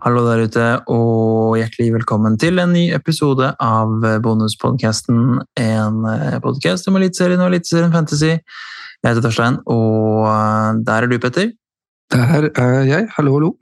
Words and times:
Hallo 0.00 0.22
der 0.24 0.46
ute, 0.48 0.66
og 0.88 1.58
hjertelig 1.60 1.90
velkommen 1.92 2.38
til 2.40 2.56
en 2.62 2.70
ny 2.72 2.86
episode 2.96 3.50
av 3.60 3.90
Bonuspodcasten. 4.24 5.42
En 5.60 5.98
eh, 6.08 6.38
podkast 6.40 6.88
om 6.88 6.96
Eliteserien 6.96 7.42
og 7.44 7.50
Eliteserien 7.50 7.92
Fantasy. 7.92 8.30
Jeg 8.30 9.04
heter 9.04 9.26
Torstein, 9.26 9.58
og 9.68 10.24
eh, 10.30 10.80
der 10.88 11.04
er 11.04 11.12
du, 11.12 11.18
Petter. 11.20 11.52
Der 12.16 12.48
er 12.48 12.78
jeg. 12.88 13.10
Hallo, 13.18 13.34
hallo. 13.36 13.52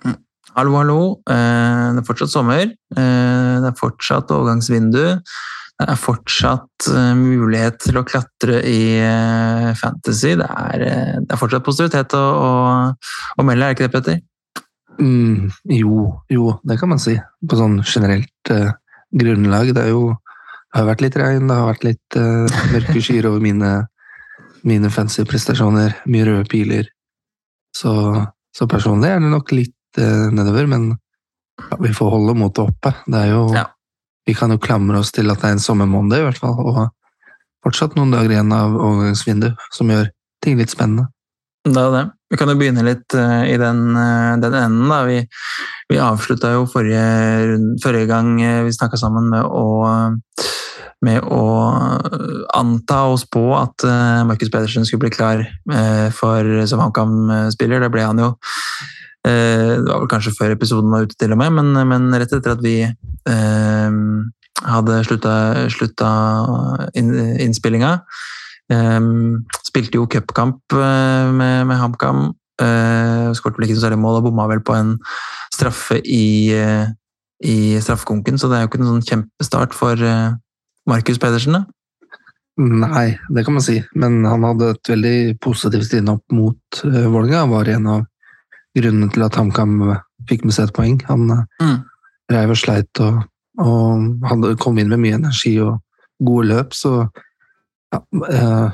Hallo, 0.55 0.77
hallo. 0.79 1.01
Eh, 1.27 1.83
Det 1.99 2.05
er 2.05 2.07
fortsatt 2.07 2.37
sommer. 2.37 2.71
Det 2.95 3.73
er 3.73 3.79
fortsatt 3.83 4.31
overgangsvindu. 4.31 5.03
Det 5.19 5.91
er 5.91 5.99
fortsatt 5.99 6.89
mulighet 7.19 7.83
til 7.83 7.99
å 7.99 8.07
klatre 8.07 8.63
i 8.63 8.79
fantasy. 9.83 10.37
Det 10.39 10.47
er, 10.47 10.89
det 11.19 11.35
er 11.35 11.43
fortsatt 11.43 11.67
positivitet 11.67 12.15
å, 12.15 12.23
å, 12.23 12.51
å 13.35 13.51
melde, 13.51 13.67
er 13.67 13.75
det 13.75 13.81
ikke 13.81 13.91
det, 13.91 13.95
Petter? 13.99 14.27
Mm, 14.99 15.51
jo, 15.71 16.23
jo, 16.29 16.53
det 16.67 16.79
kan 16.81 16.91
man 16.91 17.03
si. 17.03 17.15
På 17.49 17.59
sånn 17.59 17.79
generelt 17.87 18.53
uh, 18.53 18.73
grunnlag. 19.15 19.73
Det, 19.77 19.87
jo, 19.93 20.13
det 20.73 20.81
har 20.81 20.89
vært 20.91 21.05
litt 21.07 21.19
regn, 21.21 21.49
det 21.49 21.59
har 21.59 21.71
vært 21.71 21.87
litt 21.87 22.19
uh, 22.19 22.61
mørke 22.75 23.03
skyer 23.05 23.31
over 23.31 23.43
mine, 23.45 23.73
mine 24.67 24.93
fancy 24.95 25.25
prestasjoner. 25.29 25.97
Mye 26.11 26.29
røde 26.29 26.49
piler. 26.51 26.91
Så, 27.77 27.93
så, 28.57 28.67
personlig 28.71 29.13
er 29.13 29.23
det 29.23 29.33
nok 29.33 29.55
litt 29.55 30.01
uh, 30.03 30.29
nedover, 30.35 30.71
men 30.71 30.91
ja, 30.93 31.81
vi 31.83 31.95
får 31.95 32.15
holde 32.17 32.39
motet 32.39 32.65
oppe. 32.67 32.95
Det 33.07 33.27
er 33.27 33.35
jo 33.37 33.49
ja. 33.55 33.67
Vi 34.29 34.35
kan 34.37 34.53
jo 34.53 34.59
klamre 34.61 34.99
oss 35.01 35.09
til 35.17 35.31
at 35.33 35.41
det 35.41 35.49
er 35.49 35.55
en 35.57 35.63
sommermåned, 35.63 36.13
i 36.19 36.25
hvert 36.27 36.37
fall. 36.37 36.59
Og 36.61 36.83
fortsatt 37.65 37.95
noen 37.97 38.11
dager 38.13 38.35
igjen 38.35 38.53
av 38.53 38.75
overgangsvinduet, 38.77 39.63
som 39.73 39.89
gjør 39.89 40.11
ting 40.45 40.59
litt 40.61 40.69
spennende. 40.69 41.07
Det 41.65 41.81
er 41.81 41.95
det. 41.95 42.03
Vi 42.29 42.37
kan 42.37 42.51
jo 42.53 42.59
begynne 42.61 42.85
litt 42.85 43.15
uh, 43.17 43.45
i 43.49 43.57
den, 43.61 43.85
uh, 43.97 44.37
den, 44.41 44.57
enden. 44.57 44.89
da. 44.91 45.01
Vi, 45.09 45.23
vi 45.89 46.01
avslutta 46.03 46.53
jo 46.53 46.67
forrige, 46.69 47.59
forrige, 47.83 48.09
gang 48.11 48.35
eh, 48.45 48.61
vi 48.67 48.75
snakka 48.75 49.01
sammen 49.01 49.31
med 49.33 49.47
å, 49.47 49.65
med 51.07 51.25
å 51.25 51.45
anta 52.59 52.99
og 53.09 53.17
spå 53.23 53.45
at 53.57 53.87
Markus 54.29 54.51
Pedersen 54.53 54.85
skulle 54.85 55.07
bli 55.07 55.15
klar 55.15 55.41
for, 56.13 56.51
som 56.69 56.83
HamKam-spiller. 56.83 57.81
Det 57.81 57.91
ble 57.95 58.05
han 58.05 58.21
jo. 58.21 58.33
Det 59.25 59.87
var 59.87 60.03
vel 60.03 60.11
kanskje 60.13 60.35
før 60.37 60.53
episoden 60.53 60.93
var 60.93 61.07
ute, 61.07 61.17
til 61.17 61.33
og 61.33 61.41
med, 61.41 61.55
men, 61.57 61.73
men 61.89 62.11
rett 62.19 62.35
etter 62.37 62.53
at 62.53 62.65
vi 62.65 62.83
hadde 64.69 65.01
slutta, 65.09 65.35
slutta 65.73 66.11
innspillinga. 66.99 67.95
Um, 68.69 69.47
spilte 69.65 69.97
jo 69.97 70.09
cupkamp 70.13 70.61
uh, 70.77 71.31
med, 71.33 71.67
med 71.71 71.79
HamKam. 71.81 72.35
Uh, 72.61 73.31
Skåret 73.37 73.57
vel 73.57 73.69
ikke 73.69 73.79
noe 73.79 73.85
særlig 73.85 74.01
mål 74.03 74.19
og 74.19 74.27
bomma 74.29 74.49
vel 74.51 74.61
på 74.67 74.75
en 74.77 74.97
straffe 75.55 76.01
i, 76.05 76.53
uh, 76.53 76.91
i 77.41 77.79
straffekonken, 77.81 78.37
så 78.37 78.51
det 78.51 78.59
er 78.59 78.67
jo 78.67 78.71
ikke 78.73 78.83
noen 78.83 78.99
sånn 78.99 79.09
kjempestart 79.09 79.77
for 79.77 80.01
uh, 80.05 80.37
Markus 80.91 81.21
Pedersen. 81.23 81.57
da. 81.57 81.65
Nei, 82.59 83.13
det 83.31 83.45
kan 83.47 83.55
man 83.55 83.63
si, 83.63 83.79
men 83.95 84.25
han 84.27 84.43
hadde 84.43 84.73
et 84.75 84.91
veldig 84.91 85.19
positivt 85.45 85.95
innhopp 85.95 86.25
mot 86.35 86.81
uh, 86.85 87.07
Vålerenga. 87.07 87.47
Var 87.53 87.73
en 87.77 87.91
av 87.95 88.07
grunnene 88.77 89.09
til 89.15 89.25
at 89.25 89.39
HamKam 89.39 89.79
fikk 90.29 90.45
med 90.45 90.57
seg 90.57 90.69
et 90.69 90.75
poeng. 90.77 90.99
Han 91.09 91.31
mm. 91.31 91.77
reiv 92.35 92.53
og 92.53 92.59
sleit 92.59 93.03
og, 93.05 93.23
og 93.63 94.27
hadde, 94.29 94.57
kom 94.61 94.77
inn 94.83 94.91
med 94.91 95.01
mye 95.05 95.21
energi 95.21 95.55
og 95.63 95.79
gode 96.19 96.51
løp, 96.51 96.75
så 96.75 97.07
ja, 97.93 98.03
eh, 98.33 98.73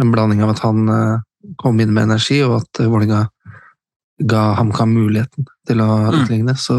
en 0.00 0.12
blanding 0.12 0.42
av 0.42 0.50
at 0.54 0.62
han 0.64 0.88
eh, 0.88 1.20
kom 1.56 1.80
inn 1.80 1.92
med 1.94 2.10
energi, 2.10 2.42
og 2.46 2.60
at 2.60 2.82
eh, 2.82 2.90
Vålerenga 2.90 3.26
ga 4.22 4.42
HamKam 4.58 4.92
muligheten 4.94 5.48
til 5.66 5.82
å 5.82 5.88
mm. 6.12 6.52
så, 6.60 6.76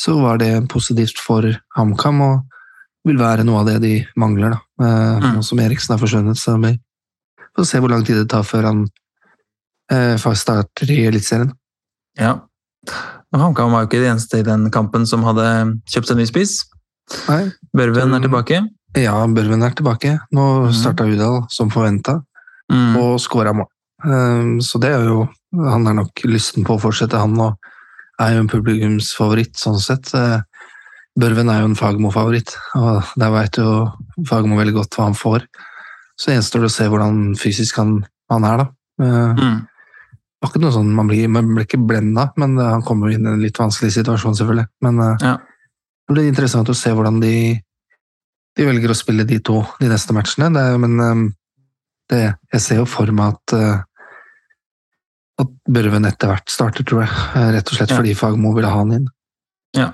så, 0.00 0.16
var 0.20 0.40
det 0.42 0.68
positivt 0.72 1.20
for 1.22 1.46
HamKam, 1.76 2.20
og 2.20 3.08
vil 3.08 3.20
være 3.20 3.46
noe 3.46 3.62
av 3.62 3.70
det 3.70 3.78
de 3.84 3.94
mangler, 4.18 4.56
da. 4.56 4.60
Mm. 4.82 5.26
Nå 5.36 5.42
som 5.46 5.60
Eriksen 5.62 5.94
har 5.94 6.00
forsvunnet. 6.02 6.36
Så 6.36 6.56
vi 6.58 6.72
får 7.54 7.68
se 7.70 7.80
hvor 7.80 7.92
lang 7.92 8.02
tid 8.04 8.18
det 8.18 8.26
tar 8.32 8.42
før 8.44 8.66
han 8.66 8.80
faktisk 10.18 10.42
starter 10.42 10.90
i 10.90 11.04
Eliteserien. 11.06 11.52
Ja. 12.18 12.32
HamKam 13.30 13.70
var 13.70 13.84
jo 13.84 13.88
ikke 13.92 14.02
de 14.02 14.10
eneste 14.10 14.42
i 14.42 14.46
den 14.46 14.66
kampen 14.74 15.06
som 15.06 15.22
hadde 15.22 15.46
kjøpt 15.86 16.10
seg 16.10 16.18
ny 16.18 16.26
spiss. 16.26 16.56
Børven 17.70 18.18
er 18.18 18.26
tilbake. 18.26 18.64
Ja, 18.96 19.16
Børven 19.28 19.64
er 19.64 19.74
tilbake. 19.76 20.14
Nå 20.32 20.44
mm. 20.66 20.74
starta 20.74 21.04
Udal 21.04 21.42
som 21.52 21.70
forventa, 21.72 22.20
mm. 22.72 22.94
og 23.00 23.18
skåra 23.20 23.52
mål. 23.56 23.68
Um, 24.04 24.58
så 24.60 24.78
det 24.78 24.90
er 24.92 25.06
jo 25.08 25.22
Han 25.56 25.86
er 25.88 25.94
nok 25.96 26.20
lysten 26.28 26.66
på 26.68 26.74
å 26.76 26.80
fortsette, 26.80 27.16
han, 27.16 27.32
og 27.40 27.56
er 28.20 28.34
jo 28.34 28.42
en 28.42 28.50
publikumsfavoritt 28.50 29.56
sånn 29.56 29.78
sett. 29.80 30.10
Uh, 30.12 30.42
Børven 31.16 31.48
er 31.48 31.62
jo 31.62 31.70
en 31.70 31.78
Fagmo-favoritt, 31.78 32.52
og 32.76 33.14
der 33.16 33.32
veit 33.32 33.56
jo 33.56 33.86
Fagmo 34.28 34.58
veldig 34.58 34.74
godt 34.76 34.98
hva 34.98 35.06
han 35.06 35.16
får. 35.16 35.46
Så 36.20 36.34
gjenstår 36.34 36.66
det 36.66 36.68
å 36.68 36.74
se 36.74 36.88
hvordan 36.92 37.22
fysisk 37.40 37.80
han, 37.80 37.94
han 38.32 38.44
er, 38.48 38.60
da. 38.60 38.68
Det 39.00 39.40
mm. 39.40 39.56
ikke 40.48 40.60
noe 40.60 40.76
sånn, 40.76 40.92
Man 40.96 41.08
blir, 41.08 41.24
man 41.32 41.54
blir 41.54 41.64
ikke 41.64 41.80
blenda, 41.80 42.30
men 42.36 42.58
uh, 42.60 42.74
han 42.74 42.84
kommer 42.84 43.08
jo 43.08 43.16
inn 43.16 43.28
i 43.28 43.32
en 43.32 43.44
litt 43.44 43.60
vanskelig 43.60 43.94
situasjon, 43.96 44.36
selvfølgelig. 44.36 44.68
Men 44.84 45.00
ja. 45.22 45.38
det 45.40 46.18
blir 46.18 46.28
interessant 46.28 46.68
å 46.68 46.76
se 46.76 46.92
hvordan 46.92 47.22
de 47.24 47.36
de 48.56 48.64
velger 48.64 48.92
å 48.92 48.96
spille 48.96 49.26
de 49.28 49.38
to 49.44 49.60
de 49.80 49.90
neste 49.90 50.16
matchene. 50.16 50.48
Det, 50.54 50.64
men 50.80 50.96
um, 51.00 51.26
det, 52.10 52.22
jeg 52.54 52.64
ser 52.64 52.80
jo 52.80 52.88
for 52.88 53.12
meg 53.14 53.36
at, 53.36 53.56
uh, 53.56 55.42
at 55.42 55.54
Børven 55.68 56.08
etter 56.08 56.32
hvert 56.32 56.52
starter, 56.52 56.86
tror 56.88 57.04
jeg. 57.04 57.12
Uh, 57.36 57.50
rett 57.56 57.72
og 57.72 57.78
slett 57.78 57.92
ja. 57.92 58.00
fordi 58.00 58.16
Fagmo 58.16 58.54
ville 58.56 58.70
ha 58.72 58.82
han 58.82 58.94
inn. 58.96 59.08
Ja. 59.76 59.90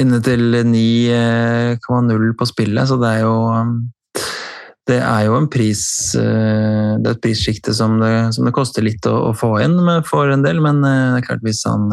Inne 0.00 0.22
til 0.24 0.62
9,0 0.64 2.30
på 2.38 2.48
spillet, 2.48 2.88
så 2.88 2.96
det 3.00 3.10
er 3.18 3.26
jo 3.26 3.34
um, 3.52 3.74
det 4.88 4.96
er 4.98 5.28
jo 5.28 5.36
en 5.36 5.44
pris 5.46 5.80
Det 6.18 7.06
er 7.06 7.12
et 7.12 7.20
prissjikte 7.22 7.70
som, 7.76 8.00
som, 8.34 8.48
det 8.48 8.54
koster 8.56 8.82
litt 8.82 9.06
å, 9.06 9.12
å 9.28 9.30
få 9.36 9.52
inn 9.62 9.76
for 10.08 10.32
en 10.32 10.42
del, 10.42 10.58
men 10.64 10.80
det 10.82 11.20
er 11.20 11.26
klart 11.28 11.44
hvis 11.46 11.60
han, 11.68 11.86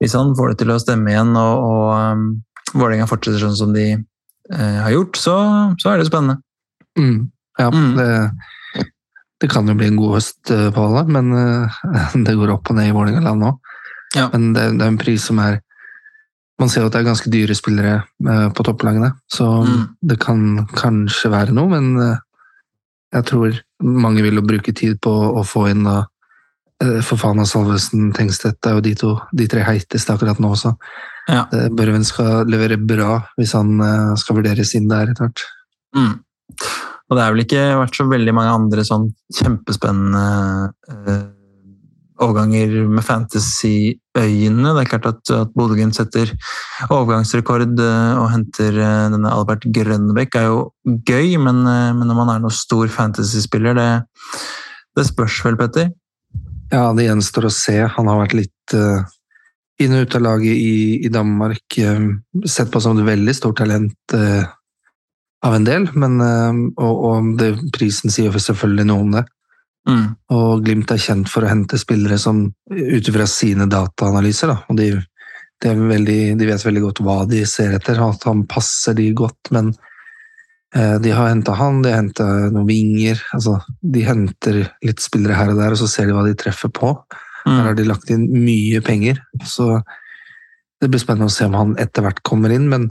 hvis 0.00 0.16
han 0.16 0.32
får 0.38 0.54
det 0.54 0.62
til 0.62 0.72
å 0.72 0.78
stemme 0.80 1.12
igjen 1.12 1.34
og, 1.36 1.66
og 1.66 1.90
um, 2.16 2.24
Vålerenga 2.72 3.10
fortsetter 3.10 3.44
sånn 3.44 3.58
som 3.60 3.76
de 3.76 3.90
Eh, 3.92 4.09
har 4.56 4.90
gjort, 4.94 5.16
så, 5.16 5.36
så, 5.78 5.92
er 5.92 6.00
det 6.00 6.08
spennende. 6.08 6.40
Mm. 6.98 7.30
Ja, 7.58 7.68
mm. 7.70 7.96
Det, 7.96 8.86
det, 9.40 9.50
kan 9.52 9.68
jo 9.68 9.76
bli 9.78 9.90
en 9.90 9.98
god 10.00 10.16
høst 10.18 10.50
eh, 10.50 10.68
på 10.74 10.86
alle, 10.88 11.04
men 11.06 11.32
uh, 11.34 11.80
det 12.26 12.36
går 12.38 12.54
opp 12.56 12.70
og 12.72 12.78
ned 12.78 12.90
i 12.90 12.94
Vålerenga-land 12.96 13.44
nå. 13.44 13.52
Ja. 14.16 14.26
Men 14.32 14.52
det, 14.56 14.64
det, 14.78 14.84
er 14.84 14.90
en 14.90 15.00
pris 15.00 15.28
som 15.30 15.38
er 15.42 15.60
Man 16.60 16.68
ser 16.68 16.82
jo 16.82 16.90
at 16.90 16.92
det 16.92 16.98
er 17.00 17.06
ganske 17.06 17.30
dyre 17.32 17.54
spillere 17.56 17.92
på 18.52 18.64
topplagene, 18.66 19.14
så 19.32 19.46
mm. 19.64 19.84
det 20.10 20.18
kan 20.20 20.66
kanskje 20.76 21.30
være 21.32 21.54
noe, 21.56 21.70
men 21.72 22.18
jeg 23.16 23.24
tror 23.30 23.56
mange 23.80 24.20
vil 24.20 24.36
jo 24.36 24.44
bruke 24.44 24.74
tid 24.76 24.98
på 25.00 25.08
å 25.08 25.40
få 25.40 25.70
inn 25.70 25.86
da 25.86 26.02
Fofana, 27.04 27.44
Salvesen, 27.44 28.10
Tengstedt 28.16 28.64
er 28.66 28.78
jo 28.78 28.84
de, 28.84 28.94
to, 28.96 29.14
de 29.36 29.46
tre 29.52 29.64
heiteste 29.66 30.14
akkurat 30.14 30.40
nå 30.40 30.52
også. 30.54 30.72
Ja. 31.28 31.44
Børven 31.76 32.06
skal 32.08 32.48
levere 32.50 32.78
bra 32.80 33.20
hvis 33.38 33.52
han 33.54 33.76
eh, 33.84 34.14
skal 34.18 34.38
vurderes 34.40 34.72
inn 34.78 34.88
der 34.90 35.12
etter 35.12 35.28
hvert. 35.28 35.44
Mm. 35.96 36.14
Og 37.10 37.18
det 37.18 37.26
har 37.26 37.34
vel 37.34 37.44
ikke 37.44 37.66
vært 37.82 37.98
så 37.98 38.06
veldig 38.08 38.34
mange 38.36 38.54
andre 38.54 38.86
sånn 38.86 39.10
kjempespennende 39.36 40.24
overganger 42.20 42.74
med 42.88 43.04
fantasy-øyene. 43.04 44.74
Det 44.76 44.82
er 44.82 44.90
klart 44.90 45.08
at, 45.08 45.22
at 45.34 45.54
Bodø-Glimt 45.56 45.96
setter 45.96 46.32
overgangsrekord 46.88 47.80
og 47.80 48.26
henter 48.32 48.76
denne 48.76 49.32
Albert 49.32 49.64
Grønbekk, 49.74 50.36
er 50.36 50.50
jo 50.50 50.60
gøy, 51.08 51.36
men, 51.40 51.62
men 51.64 52.04
når 52.04 52.18
man 52.18 52.34
er 52.34 52.42
noen 52.44 52.54
stor 52.54 52.90
fantasy-spiller, 52.92 53.78
det, 53.78 53.88
det, 54.98 55.08
spørs 55.08 55.40
vel, 55.46 55.58
Petter? 55.60 55.90
Ja, 56.70 56.90
det 56.94 57.08
gjenstår 57.08 57.48
å 57.48 57.52
se. 57.54 57.76
Han 57.96 58.08
har 58.10 58.22
vært 58.22 58.38
litt 58.38 58.76
inn 59.80 59.96
og 59.96 60.06
ut 60.06 60.16
av 60.18 60.24
laget 60.24 60.56
i, 60.56 61.00
i, 61.06 61.08
Danmark. 61.12 61.78
Uh, 61.78 62.44
sett 62.46 62.70
på 62.72 62.80
som 62.82 62.98
et 62.98 63.08
veldig 63.08 63.34
stort 63.36 63.60
talent 63.60 64.14
uh, 64.14 64.44
av 65.46 65.56
en 65.56 65.66
del, 65.66 65.88
men, 65.96 66.18
uh, 66.20 66.64
og, 66.76 67.04
og 67.10 67.30
det, 67.40 67.52
prisen 67.76 68.12
sier 68.12 68.34
selvfølgelig 68.36 68.88
noe 68.90 69.06
om 69.06 69.14
det. 69.18 69.26
Mm. 69.88 70.06
Og 70.36 70.64
Glimt 70.66 70.92
er 70.92 71.00
kjent 71.00 71.30
for 71.32 71.44
å 71.44 71.50
hente 71.50 71.80
spillere 71.80 72.18
som 72.20 72.44
ut 72.50 73.08
ifra 73.08 73.26
sine 73.30 73.66
dataanalyser. 73.70 74.52
Da, 74.52 74.58
og 74.68 74.80
de, 74.80 74.90
de, 75.64 75.76
veldig, 75.94 76.20
de, 76.36 76.50
vet 76.50 76.66
veldig 76.66 76.84
godt 76.88 77.04
hva 77.06 77.22
de 77.30 77.46
ser 77.48 77.78
etter, 77.78 78.02
at 78.04 78.28
han 78.28 78.44
passer 78.50 78.98
de 78.98 79.08
godt, 79.16 79.52
men 79.56 79.72
uh, 79.72 79.89
de 80.70 81.10
har 81.10 81.26
henta 81.26 81.56
han, 81.58 81.80
de 81.82 81.90
har 81.90 81.98
henta 81.98 82.24
noen 82.54 82.68
vinger 82.68 83.18
altså, 83.34 83.56
De 83.82 84.04
henter 84.06 84.60
litt 84.86 85.02
spillere 85.02 85.34
her 85.34 85.50
og 85.50 85.58
der, 85.58 85.74
og 85.74 85.80
så 85.80 85.88
ser 85.90 86.06
de 86.06 86.14
hva 86.14 86.22
de 86.22 86.36
treffer 86.38 86.70
på. 86.70 86.92
Mm. 87.42 87.50
Der 87.50 87.64
har 87.64 87.74
de 87.74 87.86
lagt 87.88 88.12
inn 88.14 88.28
mye 88.30 88.78
penger. 88.84 89.18
Så 89.42 89.80
det 90.80 90.90
blir 90.92 91.02
spennende 91.02 91.30
å 91.30 91.34
se 91.34 91.48
om 91.48 91.56
han 91.58 91.74
etter 91.80 92.04
hvert 92.04 92.22
kommer 92.26 92.54
inn. 92.54 92.68
Men 92.70 92.88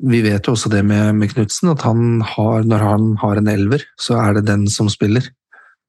vi 0.00 0.22
vet 0.24 0.46
jo 0.48 0.54
også 0.56 0.72
det 0.72 0.82
med, 0.86 1.12
med 1.18 1.34
Knutsen, 1.34 1.72
at 1.74 1.84
han 1.84 2.22
har, 2.24 2.64
når 2.64 2.86
han 2.86 3.12
har 3.20 3.40
en 3.40 3.52
elver, 3.52 3.84
så 4.00 4.16
er 4.22 4.38
det 4.38 4.48
den 4.48 4.66
som 4.72 4.88
spiller. 4.92 5.28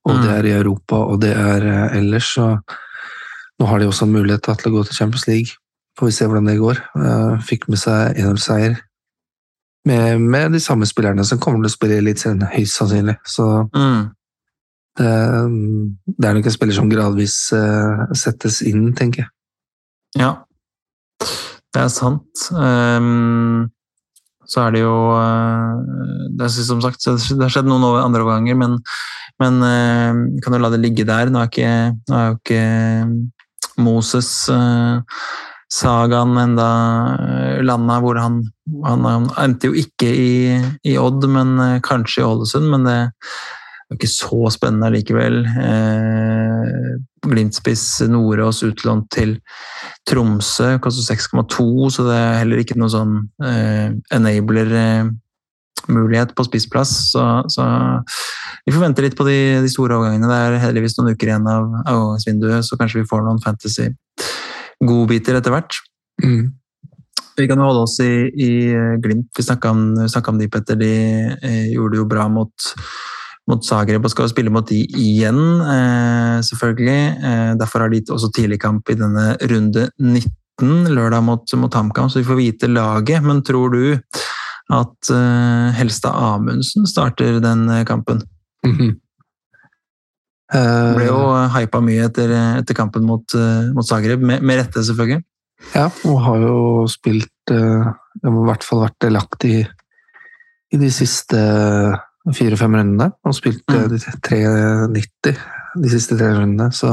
Og 0.07 0.17
mm. 0.17 0.21
det 0.25 0.35
er 0.35 0.49
i 0.49 0.55
Europa, 0.57 0.99
og 0.99 1.21
det 1.23 1.33
er 1.37 1.65
eh, 1.67 1.97
ellers. 2.01 2.33
Så 2.35 2.47
nå 3.61 3.69
har 3.69 3.79
de 3.79 3.89
også 3.89 4.07
en 4.07 4.15
mulighet 4.15 4.49
til 4.49 4.71
å 4.71 4.75
gå 4.75 4.85
til 4.87 4.97
Champions 4.97 5.27
League, 5.29 5.57
får 5.99 6.09
vi 6.09 6.15
se 6.15 6.27
hvordan 6.27 6.49
det 6.49 6.61
går. 6.61 6.81
Eh, 6.97 7.35
fikk 7.47 7.69
med 7.69 7.81
seg 7.81 8.17
1-0-seier 8.17 8.79
med, 9.87 10.21
med, 10.21 10.51
de 10.51 10.59
samme 10.59 10.85
spillerne 10.85 11.25
som 11.25 11.39
kommer 11.41 11.63
til 11.63 11.71
å 11.71 11.73
spille 11.73 11.99
Eliteserien, 12.01 12.43
høyst 12.53 12.77
sannsynlig. 12.77 13.17
Så 13.25 13.47
mm. 13.73 14.01
det, 14.99 15.11
det, 16.05 16.27
er 16.27 16.37
nok 16.37 16.49
en 16.49 16.55
spiller 16.55 16.77
som 16.77 16.89
gradvis 16.91 17.37
uh, 17.55 18.07
settes 18.17 18.61
inn, 18.67 18.91
tenker 18.97 19.25
jeg. 19.25 19.31
Ja, 20.21 20.31
det 21.71 21.85
er 21.85 21.91
sant. 21.93 22.47
Um, 22.51 23.71
så 24.51 24.65
er 24.65 24.75
det 24.75 24.83
jo 24.83 24.95
uh, 25.15 25.79
det 26.35 26.45
er, 26.45 26.51
Som 26.51 26.81
sagt, 26.83 27.05
det 27.05 27.39
har 27.39 27.53
skjedd 27.53 27.69
noen 27.69 27.85
andre 28.01 28.25
overganger, 28.25 28.57
men, 28.59 28.77
men 29.41 29.61
uh, 29.63 30.25
kan 30.43 30.57
jo 30.57 30.61
la 30.61 30.73
det 30.73 30.81
ligge 30.83 31.07
der. 31.07 31.31
Nå 31.31 31.41
er, 31.41 31.49
ikke, 31.49 31.71
jo 32.11 32.37
ikke 32.41 33.81
Moses 33.81 34.33
sagaen 35.71 36.35
enda 36.37 36.67
landa 37.63 37.99
hvor 38.03 38.15
han, 38.19 38.41
han, 38.83 39.29
endte 39.39 39.67
jo 39.69 39.73
ikke 39.79 40.09
i, 40.09 40.59
i, 40.83 40.97
Odd, 40.99 41.23
men 41.31 41.79
kanskje 41.85 42.21
i 42.21 42.25
Ålesund. 42.27 42.67
Men 42.73 42.83
det 42.87 42.95
er 42.97 43.09
ikke 43.95 44.09
så 44.11 44.49
spennende 44.53 44.93
likevel. 44.95 45.35
Eh, 45.47 46.97
Glimt-spiss 47.21 48.01
Nordås 48.09 48.63
utlånt 48.65 49.07
til 49.13 49.35
Tromsø, 50.09 50.79
koster 50.81 51.13
6,2, 51.13 51.89
så 51.93 52.01
det 52.07 52.15
er 52.17 52.39
heller 52.41 52.57
ikke 52.63 52.79
noe 52.81 52.89
sånn 52.91 53.13
eh, 53.45 53.89
enabler-mulighet 54.17 56.29
på 56.35 56.43
spissplass. 56.49 56.91
Så, 57.13 57.23
så, 57.53 57.63
vi 58.65 58.73
får 58.73 58.85
vente 58.87 59.03
litt 59.05 59.19
på 59.19 59.27
de, 59.29 59.39
de 59.61 59.69
store 59.71 59.95
overgangene. 59.99 60.31
Det 60.31 60.39
er 60.39 60.63
heldigvis 60.65 60.95
noen 60.97 61.11
uker 61.13 61.27
igjen 61.29 61.51
av 61.51 61.61
avgangsvinduet, 61.85 62.61
så 62.65 62.73
kanskje 62.79 62.99
vi 63.03 63.09
får 63.11 63.21
noen 63.27 63.43
fantasy 63.45 63.87
godbiter 64.81 65.37
etter 65.37 65.53
hvert. 65.53 65.77
Mm. 66.23 66.51
Vi 67.37 67.47
kan 67.47 67.61
jo 67.61 67.69
holde 67.69 67.85
oss 67.85 67.99
i, 68.03 68.27
i 68.27 68.51
Glimt. 69.01 69.31
Vi 69.37 69.45
snakka 69.45 69.71
om, 69.71 69.81
om, 69.97 70.37
de, 70.37 70.49
Petter. 70.51 70.77
De 70.77 70.93
eh, 71.41 71.71
gjorde 71.71 71.95
det 71.95 72.01
jo 72.03 72.11
bra 72.11 72.27
mot 72.29 72.71
mot 73.49 73.65
Zagreb 73.65 74.05
og 74.05 74.13
skal 74.13 74.27
jo 74.27 74.31
spille 74.31 74.53
mot 74.53 74.67
de 74.67 74.79
igjen, 74.85 75.39
eh, 75.65 76.37
selvfølgelig. 76.45 77.01
Eh, 77.29 77.51
derfor 77.59 77.85
har 77.85 77.89
de 77.89 78.03
også 78.09 78.31
tidligkamp 78.35 78.89
i 78.89 78.97
denne 78.99 79.35
runde 79.51 79.89
19, 79.99 80.93
lørdag 80.93 81.23
mot, 81.25 81.55
mot 81.57 81.73
HamKam, 81.73 82.09
så 82.09 82.21
vi 82.21 82.27
får 82.29 82.39
vite 82.39 82.71
laget. 82.71 83.23
Men 83.23 83.41
tror 83.43 83.73
du 83.73 83.97
at 84.71 85.11
eh, 85.11 85.71
Helstad 85.79 86.15
Amundsen 86.15 86.87
starter 86.87 87.39
den 87.39 87.67
kampen? 87.85 88.21
Mm 88.65 88.77
-hmm. 88.77 88.99
Ble 90.95 91.05
jo 91.05 91.19
hypa 91.55 91.81
mye 91.83 92.07
etter, 92.07 92.33
etter 92.61 92.77
kampen 92.77 93.05
mot, 93.07 93.35
mot 93.75 93.87
Zagreb, 93.87 94.23
med, 94.23 94.43
med, 94.43 94.61
rette 94.61 94.83
selvfølgelig. 94.87 95.23
Ja, 95.75 95.87
og 96.09 96.21
har 96.25 96.41
jo 96.41 96.61
spilt 96.89 97.51
I 97.53 98.31
hvert 98.47 98.63
fall 98.65 98.81
vært 98.81 98.95
delaktig 99.03 99.59
i 100.71 100.79
de 100.81 100.89
siste 100.93 101.37
fire-fem 102.33 102.77
rundene, 102.79 103.11
og 103.25 103.35
spilt 103.37 103.61
mm. 103.69 103.83
de 103.91 103.99
3,90 104.25 105.41
de 105.79 105.91
siste 105.91 106.17
tre 106.19 106.31
rundene, 106.35 106.69
så 106.75 106.91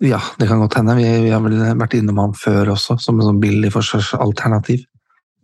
ja, 0.00 0.20
det 0.40 0.48
kan 0.48 0.62
godt 0.62 0.78
hende. 0.78 0.96
Vi, 0.96 1.04
vi, 1.26 1.32
har 1.32 1.42
vel 1.44 1.58
vært 1.78 1.94
innom 1.98 2.18
ham 2.22 2.32
før 2.36 2.72
også, 2.74 2.96
som 3.02 3.20
en 3.20 3.28
sånn 3.28 3.42
billig 3.42 3.70
forsvarsalternativ. 3.74 4.86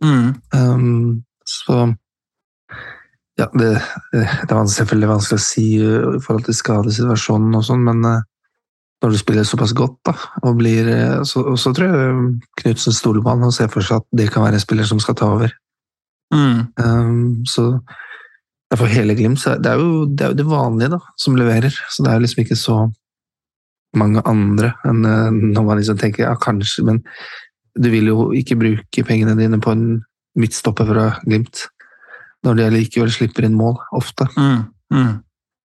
Mm. 0.03 0.31
Um, 0.53 1.11
så 1.47 1.85
ja, 3.37 3.47
det, 3.53 3.69
det, 4.13 4.23
er 4.23 4.71
selvfølgelig 4.73 5.11
vanskelig 5.11 5.37
å 5.37 5.45
si 5.45 5.67
i 5.77 6.21
forhold 6.23 6.47
til 6.47 6.57
skadesituasjonen 6.57 7.59
og 7.59 7.65
sånn, 7.67 7.85
men 7.85 8.01
uh, 8.05 8.25
når 9.03 9.13
du 9.13 9.19
spiller 9.21 9.45
såpass 9.45 9.75
godt, 9.77 9.99
da, 10.09 10.15
og 10.41 10.57
blir 10.57 10.87
Så, 11.21 11.43
så, 11.43 11.53
så, 11.61 11.73
tror 11.77 11.91
jeg 11.93 12.15
Knutsen 12.63 12.95
stoler 12.97 13.21
på 13.21 13.29
han 13.29 13.45
og 13.45 13.53
ser 13.53 13.69
for 13.69 13.85
seg 13.85 14.01
at 14.01 14.07
det 14.17 14.31
kan 14.33 14.41
være 14.41 14.57
en 14.57 14.63
spiller 14.63 14.89
som 14.89 14.97
skal 15.03 15.17
ta 15.19 15.27
over. 15.35 15.53
Mm. 16.33 16.63
Um, 16.81 17.45
så 17.45 17.67
for 18.75 18.89
hele 18.91 19.15
Glimt 19.15 19.43
det 19.45 19.69
er, 19.69 19.79
jo, 19.79 20.05
det 20.05 20.25
er 20.25 20.33
jo 20.33 20.39
det 20.41 20.47
vanlige 20.49 20.91
da, 20.97 20.99
som 21.19 21.37
leverer, 21.39 21.75
så 21.93 22.03
det 22.03 22.11
er 22.11 22.23
liksom 22.23 22.43
ikke 22.43 22.57
så 22.59 22.79
mange 23.97 24.21
andre 24.27 24.73
enn 24.85 25.05
eh, 25.07 25.37
når 25.55 25.63
man 25.63 25.79
liksom 25.79 25.99
tenker 26.01 26.25
ja, 26.25 26.33
kanskje, 26.35 26.83
men 26.89 26.99
du 27.77 27.87
vil 27.93 28.09
jo 28.09 28.27
ikke 28.35 28.57
bruke 28.59 29.05
pengene 29.07 29.37
dine 29.39 29.61
på 29.63 29.71
en 29.71 29.85
midtstopper 30.37 30.89
fra 30.89 31.07
Glimt 31.23 31.63
når 32.47 32.59
de 32.59 32.67
likevel 32.77 33.13
slipper 33.13 33.47
inn 33.47 33.57
mål, 33.59 33.77
ofte. 33.97 34.27
Mm, 34.37 34.65
mm. 34.93 35.13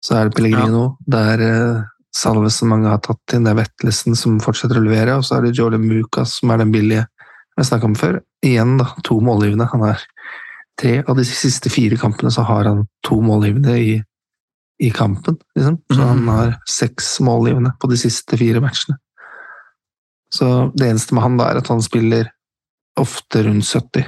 Så 0.05 0.15
er 0.15 0.29
det 0.29 0.37
Pellegrino, 0.37 0.83
ja. 0.87 1.13
det 1.13 1.23
er 1.33 1.45
uh, 1.45 1.87
Salvesen 2.15 2.71
mange 2.71 2.89
har 2.89 3.01
tatt 3.05 3.35
inn, 3.35 3.45
det 3.45 3.53
er 3.53 3.59
Vettlesen 3.59 4.15
som 4.17 4.39
fortsetter 4.41 4.79
å 4.79 4.83
levere, 4.83 5.19
og 5.19 5.25
så 5.27 5.37
er 5.37 5.45
det 5.45 5.57
Jolie 5.59 5.81
Mucas 5.81 6.39
som 6.39 6.53
er 6.53 6.63
den 6.63 6.71
billige 6.73 7.05
jeg 7.59 7.67
snakka 7.67 7.89
om 7.89 7.97
før. 7.99 8.21
Igjen, 8.45 8.77
da, 8.79 8.87
to 9.03 9.19
målgivende. 9.23 9.67
Han 9.73 9.83
er 9.89 10.03
tre 10.79 10.93
av 11.03 11.17
de 11.17 11.25
siste 11.27 11.71
fire 11.71 11.97
kampene 11.99 12.31
så 12.31 12.45
har 12.47 12.69
han 12.69 12.85
to 13.05 13.19
målgivende 13.23 13.75
i, 13.75 13.97
i 14.79 14.91
kampen. 14.95 15.37
Liksom. 15.57 15.79
Så 15.91 15.99
han 15.99 16.23
mhm. 16.23 16.31
har 16.31 16.55
seks 16.71 17.17
målgivende 17.25 17.73
på 17.81 17.91
de 17.91 17.99
siste 17.99 18.39
fire 18.39 18.63
matchene. 18.63 18.95
Så 20.33 20.69
det 20.77 20.87
eneste 20.87 21.15
med 21.17 21.25
han 21.25 21.39
da 21.39 21.49
er 21.49 21.59
at 21.59 21.71
han 21.71 21.81
spiller 21.81 22.29
ofte 22.99 23.43
rundt 23.47 23.65
70, 23.65 24.05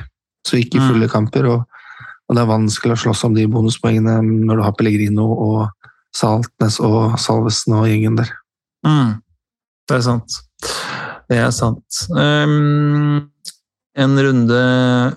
så 0.47 0.59
ikke 0.59 0.77
i 0.77 0.83
fulle 0.83 1.07
mm. 1.07 1.11
kamper. 1.11 1.47
Og, 1.49 1.70
og, 2.31 2.37
det 2.37 2.45
er 2.45 2.47
vanskelig 2.47 2.95
å 2.95 3.01
slåss 3.03 3.25
om 3.27 3.35
de 3.35 3.43
bonuspoengene 3.51 4.21
når 4.23 4.61
du 4.61 4.63
har 4.63 4.75
Pellegrino 4.79 5.27
og 5.35 5.89
Saltnes 6.15 6.79
og 6.79 7.17
Salvesen 7.19 7.75
og 7.75 7.89
gjengen 7.91 8.15
der. 8.19 8.31
Mm. 8.87 9.19
Det 9.89 9.97
er 9.97 10.05
sant. 10.05 10.37
Det 11.27 11.39
er 11.43 11.51
sant. 11.55 11.99
Um, 12.15 13.27
en 13.99 14.15
runde 14.23 14.59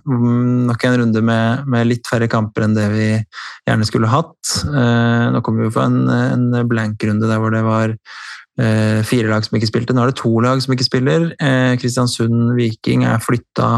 mm, 0.02 0.66
Nok 0.66 0.84
en 0.88 0.96
runde 0.98 1.22
med, 1.22 1.66
med, 1.70 1.86
litt 1.86 2.08
færre 2.10 2.26
kamper 2.30 2.66
enn 2.66 2.74
det 2.74 2.88
vi 2.90 3.08
gjerne 3.12 3.86
skulle 3.86 4.10
hatt. 4.10 4.56
Uh, 4.66 5.30
nå 5.34 5.42
kommer 5.46 5.62
vi 5.62 5.68
jo 5.70 5.74
fra 5.76 5.86
en, 5.90 6.02
en 6.10 6.66
blank-runde 6.70 7.30
der 7.30 7.38
hvor 7.42 7.54
det 7.54 7.62
var 7.66 7.94
uh, 7.94 9.00
fire 9.06 9.30
lag 9.30 9.46
som 9.46 9.54
ikke 9.58 9.70
spilte. 9.70 9.94
Nå 9.94 10.02
er 10.02 10.10
det 10.10 10.18
to 10.18 10.34
lag 10.42 10.62
som 10.66 10.74
ikke 10.74 10.90
spiller. 10.90 11.30
Uh, 11.38 11.78
Kristiansund-Viking 11.78 13.06
er 13.06 13.22
flytta 13.22 13.70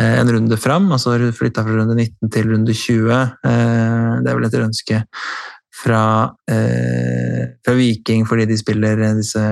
en 0.00 0.32
runde 0.32 0.56
fram, 0.56 0.88
altså 0.94 1.18
flytta 1.36 1.64
fra 1.66 1.76
runde 1.76 1.96
19 1.98 2.32
til 2.32 2.48
runde 2.48 2.74
20. 2.74 3.12
Eh, 3.12 4.10
det 4.24 4.30
er 4.30 4.38
vel 4.38 4.48
etter 4.48 4.64
ønske 4.64 5.02
fra, 5.82 6.32
eh, 6.48 7.52
fra 7.64 7.74
Viking 7.76 8.24
fordi 8.28 8.46
de 8.48 8.58
spiller 8.60 9.02
disse 9.18 9.42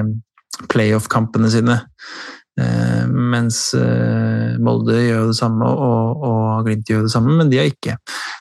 playoff-kampene 0.70 1.50
sine. 1.52 1.80
Eh, 2.61 3.04
mens 3.09 3.70
eh, 3.78 4.56
Molde 4.61 4.99
gjør 4.99 5.30
det 5.30 5.37
samme 5.38 5.68
og, 5.70 6.25
og 6.26 6.66
Glimt 6.66 6.88
gjør 6.90 7.06
det 7.06 7.12
samme, 7.12 7.37
men 7.38 7.50
de 7.52 7.61
har 7.61 7.70
ikke 7.70 7.97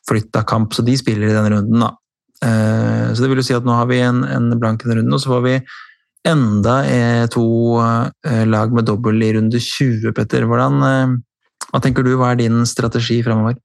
flytta 0.10 0.44
kamp, 0.50 0.74
så 0.74 0.84
de 0.86 0.98
spiller 1.00 1.30
i 1.30 1.36
denne 1.36 1.54
runden. 1.54 1.86
da. 1.86 1.94
Eh, 2.44 3.06
så 3.14 3.24
det 3.24 3.32
vil 3.32 3.44
jo 3.44 3.48
si 3.48 3.56
at 3.58 3.68
nå 3.68 3.78
har 3.78 3.88
vi 3.92 4.02
en, 4.04 4.24
en 4.26 4.52
blank 4.60 4.84
i 4.86 4.98
og 4.98 5.20
så 5.20 5.36
får 5.36 5.46
vi 5.46 5.56
enda 6.28 6.74
to 7.32 7.46
lag 8.52 8.74
med 8.76 8.86
dobbel 8.86 9.24
i 9.24 9.32
runde 9.38 9.60
20, 9.64 10.12
Petter. 10.14 10.44
Hvordan, 10.46 11.22
hva 11.70 11.82
tenker 11.84 12.06
du, 12.06 12.16
hva 12.18 12.34
er 12.34 12.42
din 12.42 12.62
strategi 12.70 13.20
fremover? 13.26 13.58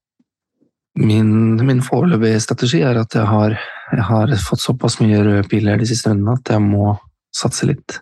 Min, 0.95 1.57
min 1.67 1.81
foreløpige 1.83 2.39
strategi 2.43 2.79
er 2.85 3.01
at 3.01 3.15
jeg 3.17 3.27
har, 3.27 3.57
jeg 3.91 4.05
har, 4.07 4.31
fått 4.39 4.63
såpass 4.63 4.99
mye 5.01 5.19
røde 5.25 5.43
piler 5.51 5.81
de 5.81 5.87
siste 5.89 6.11
rundene 6.11 6.37
at 6.37 6.53
jeg 6.53 6.63
må 6.63 6.93
satse 7.35 7.67
litt. 7.67 7.97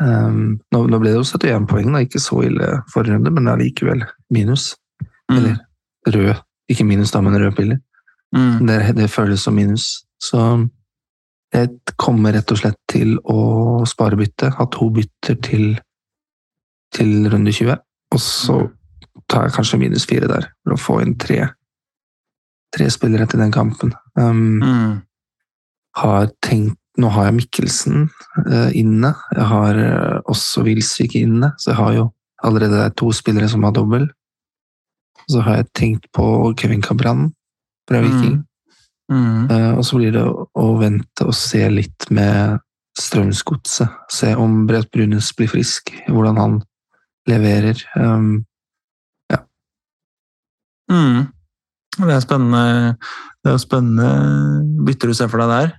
Um, 0.00 0.58
nå, 0.74 0.82
nå, 0.90 0.98
ble 1.00 1.12
det 1.12 1.20
jo 1.20 1.24
71 1.24 1.68
poeng, 1.70 1.92
da. 1.94 2.02
ikke 2.04 2.20
så 2.20 2.42
ille 2.44 2.68
forrige 2.92 3.16
runde, 3.16 3.32
men 3.32 3.48
det 3.48 3.54
er 3.54 3.62
likevel 3.62 4.04
minus. 4.34 4.72
Mm. 5.30 5.38
Eller 5.38 5.56
rød. 6.16 6.44
Ikke 6.72 6.86
minus, 6.88 7.14
da, 7.14 7.22
men 7.24 7.38
rød 7.40 7.56
piler. 7.56 7.80
Mm. 8.36 8.66
Det, 8.68 8.78
det, 8.98 9.08
føles 9.12 9.44
som 9.44 9.56
minus. 9.56 9.88
Så 10.20 10.42
jeg 11.52 11.72
kommer 12.00 12.36
rett 12.36 12.52
og 12.52 12.60
slett 12.60 12.78
til 12.90 13.16
å 13.28 13.40
spare 13.88 14.18
byttet. 14.20 14.56
Ha 14.58 14.68
to 14.72 14.88
bytter 14.92 15.40
til, 15.44 15.66
til 16.96 17.28
runde 17.32 17.52
20. 17.52 17.76
Og 18.12 18.20
så 18.20 18.60
tar 19.30 19.48
jeg 19.48 19.56
kanskje 19.56 19.80
minus 19.80 20.06
fire 20.08 20.28
der, 20.30 20.48
for 20.62 20.76
å 20.76 20.80
få 20.80 21.00
inn 21.04 21.16
tre, 21.20 21.40
tre 22.74 22.88
spillere 22.92 23.26
til 23.30 23.42
den 23.42 23.52
kampen. 23.54 23.92
Um, 24.18 24.62
mm. 24.62 24.94
Har 26.02 26.30
tenkt 26.44 26.78
nå 27.00 27.08
har 27.14 27.30
jeg 27.30 27.36
Mikkelsen 27.38 28.02
uh, 28.44 28.70
inne. 28.76 29.14
Jeg 29.32 29.46
har 29.48 29.78
uh, 29.80 30.18
også 30.28 30.64
Wilsvik 30.66 31.14
inne, 31.16 31.54
så 31.56 31.72
jeg 31.72 31.78
har 31.78 31.94
jo 31.96 32.08
allerede 32.44 32.90
to 33.00 33.08
spillere 33.16 33.48
som 33.48 33.64
har 33.64 33.72
dobbel. 33.76 34.10
Så 35.30 35.40
har 35.46 35.62
jeg 35.62 35.70
tenkt 35.78 36.10
på 36.12 36.26
Kevin 36.58 36.82
Cabran 36.84 37.30
fra 37.88 38.02
mm. 38.02 38.04
Viking. 38.04 38.36
Mm. 39.08 39.16
Mm. 39.22 39.48
Uh, 39.48 39.72
og 39.78 39.86
så 39.88 40.02
blir 40.02 40.12
det 40.12 40.26
å, 40.26 40.46
å, 40.52 40.66
vente 40.80 41.24
og 41.24 41.36
se 41.36 41.64
litt 41.72 42.10
med 42.12 42.60
Strømsgodset. 43.00 44.12
Se 44.12 44.34
om 44.36 44.66
Brett 44.68 44.90
Brunes 44.92 45.32
blir 45.36 45.48
frisk, 45.48 45.94
hvordan 46.12 46.40
han 46.40 46.60
leverer. 47.30 47.80
Um. 47.96 48.42
Mm. 50.92 51.28
Det 51.98 52.14
er 52.14 52.24
spennende 52.24 52.96
det 53.42 53.50
er 53.52 53.58
spennende 53.60 54.10
bytter 54.86 55.10
du 55.10 55.16
ser 55.18 55.30
for 55.32 55.42
deg 55.42 55.50
der. 55.50 55.72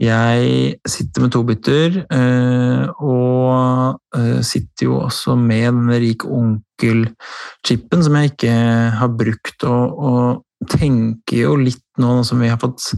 Jeg 0.00 0.76
sitter 0.88 1.26
med 1.26 1.32
to 1.34 1.42
bytter, 1.44 1.98
eh, 2.08 2.84
og 3.04 3.98
eh, 4.16 4.38
sitter 4.40 4.86
jo 4.86 4.94
også 5.04 5.34
med 5.36 5.66
den 5.76 5.90
rik 5.92 6.24
onkel-chipen 6.24 8.06
som 8.06 8.16
jeg 8.16 8.30
ikke 8.30 8.54
har 8.96 9.10
brukt, 9.12 9.66
og, 9.68 10.00
og 10.00 10.70
tenker 10.72 11.42
jo 11.42 11.52
litt 11.60 11.84
nå, 12.00 12.14
som 12.24 12.40
vi 12.40 12.48
har 12.48 12.56
fått, 12.62 12.94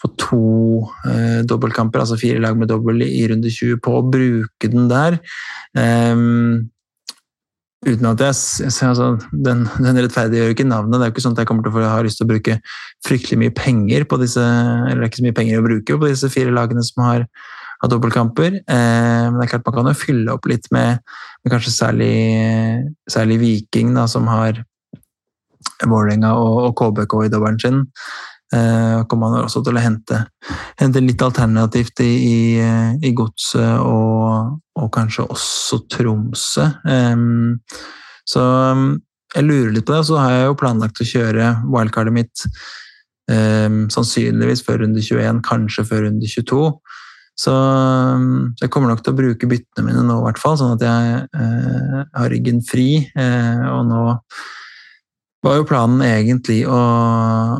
fått 0.00 0.16
to 0.24 0.40
eh, 1.12 1.42
dobbeltkamper, 1.44 2.06
altså 2.06 2.16
fire 2.20 2.40
lag 2.40 2.56
med 2.56 2.72
dobbel 2.72 3.04
i 3.04 3.26
runde 3.28 3.52
20, 3.52 3.76
på 3.84 3.98
å 3.98 4.06
bruke 4.08 4.72
den 4.72 4.88
der. 4.88 5.20
Uten 7.86 8.08
at 8.10 8.20
jeg, 8.20 8.36
altså, 8.84 9.06
den, 9.32 9.62
den 9.80 10.00
rettferdiggjør 10.04 10.52
ikke 10.52 10.66
navnet. 10.68 10.98
Det 10.98 11.06
er 11.06 11.10
jo 11.10 11.14
ikke 11.14 11.24
sånn 11.24 11.36
at 11.36 11.42
jeg 11.42 11.48
kommer 11.48 11.64
til 11.64 11.78
å 11.80 11.88
ha 11.88 12.02
lyst 12.04 12.20
til 12.20 12.28
å 12.28 12.32
bruke 12.34 12.58
fryktelig 13.06 13.38
mye 13.40 13.54
penger 13.56 14.04
på 14.08 14.18
disse 14.20 14.44
eller 14.44 15.00
det 15.00 15.06
er 15.06 15.08
ikke 15.08 15.22
så 15.22 15.26
mye 15.28 15.38
penger 15.38 15.62
å 15.62 15.66
bruke 15.66 15.96
på 16.02 16.10
disse 16.10 16.30
fire 16.32 16.52
lagene 16.52 16.84
som 16.84 17.04
har, 17.06 17.24
har 17.80 17.92
dobbeltkamper. 17.92 18.58
Eh, 18.60 19.24
men 19.30 19.38
det 19.40 19.46
er 19.46 19.52
klart 19.54 19.70
man 19.70 19.78
kan 19.78 19.92
jo 19.92 20.00
fylle 20.02 20.34
opp 20.36 20.50
litt 20.50 20.68
med, 20.76 21.00
med 21.40 21.54
kanskje 21.54 21.76
særlig, 21.78 22.16
særlig 23.08 23.40
Viking, 23.46 23.94
da, 23.96 24.04
som 24.10 24.28
har 24.28 24.60
Vålerenga 25.80 26.34
og, 26.36 26.58
og 26.68 26.76
KBK 26.76 27.16
i 27.24 27.32
dobbelen 27.32 27.60
sin. 27.62 27.80
Uh, 28.50 29.04
kommer 29.06 29.30
han 29.30 29.44
også 29.44 29.60
til 29.62 29.76
å 29.78 29.82
hente, 29.84 30.24
hente 30.80 31.02
litt 31.04 31.22
alternativt 31.22 32.02
i, 32.02 32.10
i, 32.26 32.38
i 33.06 33.12
Godset 33.14 33.78
og, 33.78 34.56
og, 34.74 34.88
kanskje 34.90 35.28
også 35.30 35.84
Tromsø. 35.92 36.66
Um, 36.82 37.60
så 38.26 38.42
jeg 39.36 39.46
lurer 39.46 39.70
litt 39.76 39.86
på 39.86 39.94
det, 39.94 40.02
og 40.02 40.08
så 40.08 40.18
har 40.18 40.34
jeg 40.34 40.48
jo 40.48 40.58
planlagt 40.58 41.02
å 41.02 41.06
kjøre 41.06 41.52
wildcardet 41.70 42.16
mitt 42.16 42.46
um, 43.30 43.84
sannsynligvis 43.92 44.64
før 44.66 44.82
runde 44.84 45.02
21, 45.02 45.42
kanskje 45.46 45.86
før 45.86 46.08
runde 46.08 46.30
22. 46.30 46.64
Så 47.40 47.52
jeg 48.60 48.70
kommer 48.72 48.90
nok 48.90 49.04
til 49.04 49.14
å 49.14 49.20
bruke 49.20 49.48
byttene 49.48 49.86
mine 49.86 50.02
nå, 50.04 50.18
i 50.18 50.26
hvert 50.26 50.40
fall, 50.42 50.58
sånn 50.60 50.74
at 50.74 50.82
jeg 50.84 51.20
uh, 51.38 52.00
har 52.18 52.32
ryggen 52.34 52.60
fri. 52.66 52.88
Uh, 53.14 53.62
og 53.76 53.86
nå 53.88 54.02
var 55.44 55.56
jo 55.56 55.66
planen 55.68 56.02
egentlig 56.04 56.60
å, 56.68 56.80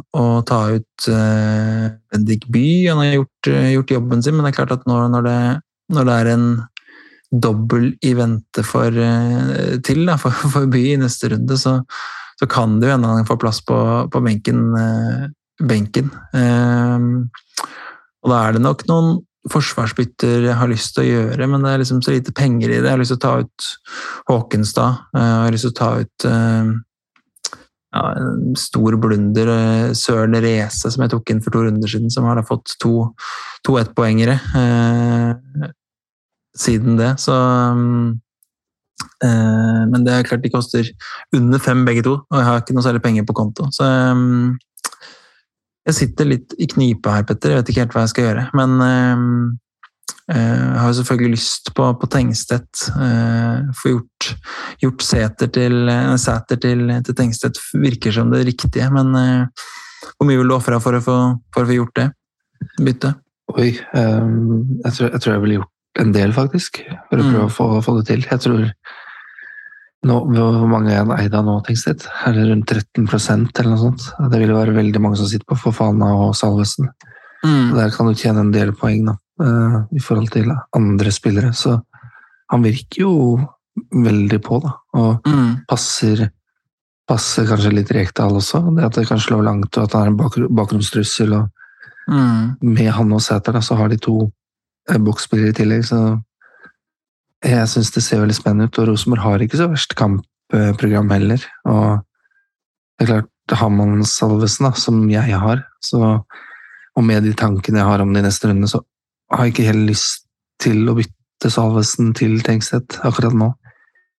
å 0.01 0.25
ta 0.49 0.61
ut 0.75 1.09
uh, 1.09 1.87
Bendik 2.13 2.47
By. 2.53 2.67
Han 2.91 3.01
har 3.01 3.15
gjort, 3.15 3.49
uh, 3.49 3.69
gjort, 3.75 3.95
jobben 3.97 4.25
sin, 4.25 4.37
men 4.37 4.45
det 4.45 4.53
er 4.53 4.59
klart 4.61 4.75
at 4.77 4.85
når, 4.89 5.09
når, 5.15 5.29
det, 5.29 5.39
når 5.97 6.09
det, 6.09 6.17
er 6.17 6.33
en 6.35 6.47
dobbel 7.31 7.87
i 8.05 8.13
vente 8.19 8.65
for, 8.67 8.93
uh, 8.93 9.79
til 9.87 10.05
da, 10.09 10.19
for, 10.21 10.37
for, 10.53 10.69
By 10.71 10.83
i 10.93 10.99
neste 11.01 11.33
runde, 11.33 11.57
så, 11.61 11.79
så 12.41 12.51
kan 12.51 12.77
det 12.81 12.91
jo 12.91 12.95
hende 12.97 13.15
han 13.15 13.29
får 13.29 13.41
plass 13.41 13.63
på, 13.65 13.79
på 14.13 14.25
benken. 14.25 14.63
benken. 15.61 16.13
og 18.21 18.31
da 18.33 18.37
er 18.45 18.57
det 18.57 18.63
nok 18.65 18.87
noen 18.89 19.19
forsvarsbytter 19.53 20.47
jeg 20.51 20.57
har 20.57 20.69
lyst 20.69 20.95
til 20.97 21.05
å 21.05 21.11
gjøre, 21.11 21.49
men 21.49 21.65
det 21.65 21.73
er 21.73 21.83
liksom 21.83 22.01
så 22.05 22.13
lite 22.13 22.33
penger 22.37 22.69
i 22.69 22.79
det. 22.79 22.85
Jeg 22.89 22.93
har 22.93 23.01
lyst 23.01 23.13
til 23.15 23.21
å 23.21 23.25
ta 23.25 23.35
ut 23.41 23.69
Håkenstad. 24.29 25.05
Jeg 25.17 25.37
har 25.45 25.55
lyst 25.55 25.69
til 25.69 25.73
å 25.73 25.79
ta 25.81 25.91
ut 26.01 26.27
ja, 27.91 28.03
en 28.17 28.57
stor 28.59 28.97
blunder. 29.01 29.51
Eh, 29.55 29.93
Søren 29.99 30.37
Reze, 30.43 30.91
som 30.91 31.05
jeg 31.05 31.13
tok 31.15 31.33
inn 31.33 31.43
for 31.45 31.55
to 31.55 31.65
runder 31.67 31.91
siden, 31.91 32.11
som 32.13 32.29
har 32.29 32.43
fått 32.47 32.77
to, 32.83 33.11
to 33.67 33.79
ettpoengere 33.81 34.39
eh, 34.61 35.71
siden 36.57 36.99
det. 37.01 37.13
Så 37.23 37.35
eh, 39.25 39.81
Men 39.91 40.07
det 40.07 40.15
er 40.15 40.29
klart 40.29 40.45
de 40.45 40.53
koster 40.53 40.91
under 41.37 41.63
fem 41.63 41.85
begge 41.89 42.07
to, 42.07 42.19
og 42.23 42.39
jeg 42.39 42.49
har 42.49 42.63
ikke 42.63 42.77
noe 42.77 42.87
særlig 42.87 43.03
penger 43.07 43.27
på 43.27 43.37
konto. 43.43 43.71
Så 43.75 43.87
eh, 43.87 44.17
jeg 45.91 45.97
sitter 45.97 46.29
litt 46.29 46.55
i 46.61 46.69
knipe 46.71 47.11
her, 47.11 47.27
Petter. 47.27 47.55
Jeg 47.55 47.63
vet 47.63 47.73
ikke 47.73 47.85
helt 47.87 47.97
hva 47.97 48.07
jeg 48.07 48.15
skal 48.15 48.29
gjøre. 48.29 48.47
Men 48.55 48.79
eh, 48.87 49.27
jeg 50.31 50.39
eh, 50.39 50.77
har 50.79 50.93
selvfølgelig 50.95 51.35
lyst 51.35 51.73
på, 51.75 51.87
på 51.99 52.09
Tengstedt. 52.11 52.85
Eh, 52.95 53.71
få 53.81 53.95
gjort, 53.95 54.29
gjort 54.83 55.05
Sæter 55.05 55.51
til, 55.51 55.91
seter 56.23 56.61
til, 56.63 56.87
til 57.07 57.19
Tengstedt 57.19 57.59
virker 57.75 58.15
som 58.15 58.31
det 58.31 58.45
riktige, 58.47 58.87
men 58.95 59.11
eh, 59.19 59.67
hvor 60.17 60.29
mye 60.29 60.41
vil 60.41 60.51
du 60.51 60.57
ofre 60.57 60.79
for, 60.83 61.01
for, 61.03 61.35
å 61.59 61.67
få 61.67 61.77
gjort 61.77 61.99
det 61.99 62.09
byttet? 62.81 63.21
Oi, 63.51 63.73
um, 63.99 64.79
jeg, 64.85 64.93
tror, 64.95 65.11
jeg, 65.11 65.21
tror, 65.21 65.33
jeg 65.35 65.43
ville 65.43 65.59
gjort 65.59 66.03
en 66.05 66.13
del, 66.15 66.35
faktisk, 66.37 66.83
for 67.11 67.19
å 67.19 67.25
prøve 67.27 67.41
mm. 67.41 67.47
å 67.49 67.55
få, 67.55 67.69
få, 67.83 67.97
det 67.99 68.07
til. 68.13 68.27
Jeg 68.31 68.45
tror 68.45 68.67
nå, 70.07 70.17
Hvor 70.33 70.69
mange 70.71 70.95
er 70.95 71.11
eid 71.19 71.35
av 71.37 71.45
nå, 71.45 71.59
Tengstedt? 71.67 72.07
Er 72.29 72.37
det 72.37 72.47
rundt 72.49 72.71
13% 72.73 73.51
eller 73.61 73.75
noe 73.75 73.83
sånt? 73.83 74.07
Det 74.33 74.41
vil 74.41 74.55
være 74.55 74.77
veldig 74.79 75.03
mange 75.03 75.19
som 75.21 75.29
sitter 75.29 75.49
på 75.51 75.59
Fofana 75.61 76.15
og 76.23 76.37
Salvesen. 76.39 76.93
Mm. 77.45 77.75
Der 77.77 77.93
kan 77.95 78.09
du 78.09 78.15
tjene 78.19 78.45
en 78.45 78.53
del 78.55 78.73
poeng, 78.77 79.07
da. 79.09 79.17
Uh, 79.41 79.77
i 79.97 80.03
forhold 80.05 80.29
til 80.35 80.51
andre 80.77 81.13
spillere. 81.15 81.55
Så 81.57 81.79
han 82.53 82.65
virker 82.65 83.07
jo 83.07 83.15
veldig 83.95 84.41
på, 84.45 84.61
da. 84.65 84.75
Og 85.01 85.29
mm. 85.29 85.65
passer, 85.71 86.27
passer 87.09 87.49
kanskje 87.49 87.73
litt 87.75 87.93
Rekdal 87.95 88.37
også. 88.41 88.63
Det 88.77 88.85
at 88.89 88.99
det 88.99 89.07
kan 89.09 89.23
slå 89.23 89.41
langt, 89.47 89.73
og 89.77 89.87
at 89.87 89.97
han 89.97 90.09
er 90.09 90.13
en 90.13 90.19
bak, 90.21 90.37
bakgrunnstrussel. 90.61 91.33
Og 91.39 92.13
mm. 92.13 92.61
med 92.67 92.93
han 92.99 93.17
og 93.17 93.25
Sæter, 93.25 93.57
da, 93.57 93.65
så 93.65 93.79
har 93.81 93.93
de 93.93 94.01
to 94.03 94.19
eh, 94.91 95.01
boksspillere 95.01 95.55
i 95.55 95.59
tillegg, 95.63 95.87
så 95.89 96.19
jeg 97.47 97.69
syns 97.73 97.95
det 97.95 98.05
ser 98.05 98.21
veldig 98.21 98.37
spennende 98.37 98.69
ut. 98.69 98.83
Og 98.83 98.91
Rosenborg 98.91 99.25
har 99.25 99.45
ikke 99.45 99.61
så 99.61 99.71
verst 99.71 99.97
kampprogram 99.97 101.09
heller. 101.15 101.45
Og 101.65 102.03
det 102.99 103.07
er 103.07 103.13
klart, 103.15 103.31
har 103.61 103.71
man 103.73 104.05
Salvesen, 104.07 104.69
da, 104.69 104.77
som 104.79 105.01
jeg 105.11 105.39
har, 105.41 105.65
så 105.83 106.21
og 106.99 107.07
med 107.07 107.25
de 107.25 107.33
tankene 107.39 107.81
jeg 107.81 107.89
har 107.89 108.03
om 108.03 108.13
de 108.15 108.23
neste 108.25 108.49
rundene, 108.49 108.69
så 108.71 108.83
har 109.31 109.47
jeg 109.47 109.55
ikke 109.55 109.69
helt 109.71 109.87
lyst 109.93 110.25
til 110.61 110.89
å 110.91 110.97
bytte 110.99 111.51
Salvesen 111.53 112.13
til 112.17 112.41
Tengstedt 112.45 112.99
akkurat 113.07 113.37
nå. 113.37 113.53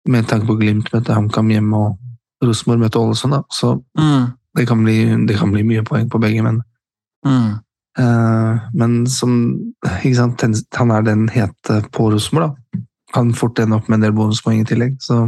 Med 0.09 0.29
tanke 0.29 0.47
på 0.49 0.57
Glimt 0.61 0.89
møter 0.93 1.17
HamKam 1.17 1.51
hjemme 1.53 1.77
og 1.77 2.45
Rosenborg 2.45 2.81
møter 2.81 3.01
Ålesund, 3.03 3.35
da. 3.35 3.41
Så 3.53 3.75
mm. 3.99 4.31
det, 4.57 4.65
kan 4.69 4.81
bli, 4.81 4.97
det, 5.27 5.37
kan 5.37 5.51
bli, 5.53 5.65
mye 5.67 5.83
poeng 5.85 6.07
på 6.09 6.21
begge, 6.21 6.41
men 6.45 6.61
mm. 7.27 7.51
uh, 7.99 8.63
Men 8.73 9.03
som 9.07 9.35
ikke 9.91 10.15
sant, 10.17 10.47
Han 10.79 10.95
er 10.95 11.05
den 11.05 11.27
hete 11.29 11.81
på 11.93 12.09
Rosenborg, 12.13 12.55
da. 12.55 12.81
Kan 13.11 13.33
fort 13.35 13.59
ende 13.59 13.75
opp 13.75 13.89
med 13.91 13.99
en 13.99 14.07
del 14.07 14.15
bonuspoeng 14.15 14.61
i 14.63 14.65
tillegg. 14.65 14.95
Så 15.03 15.25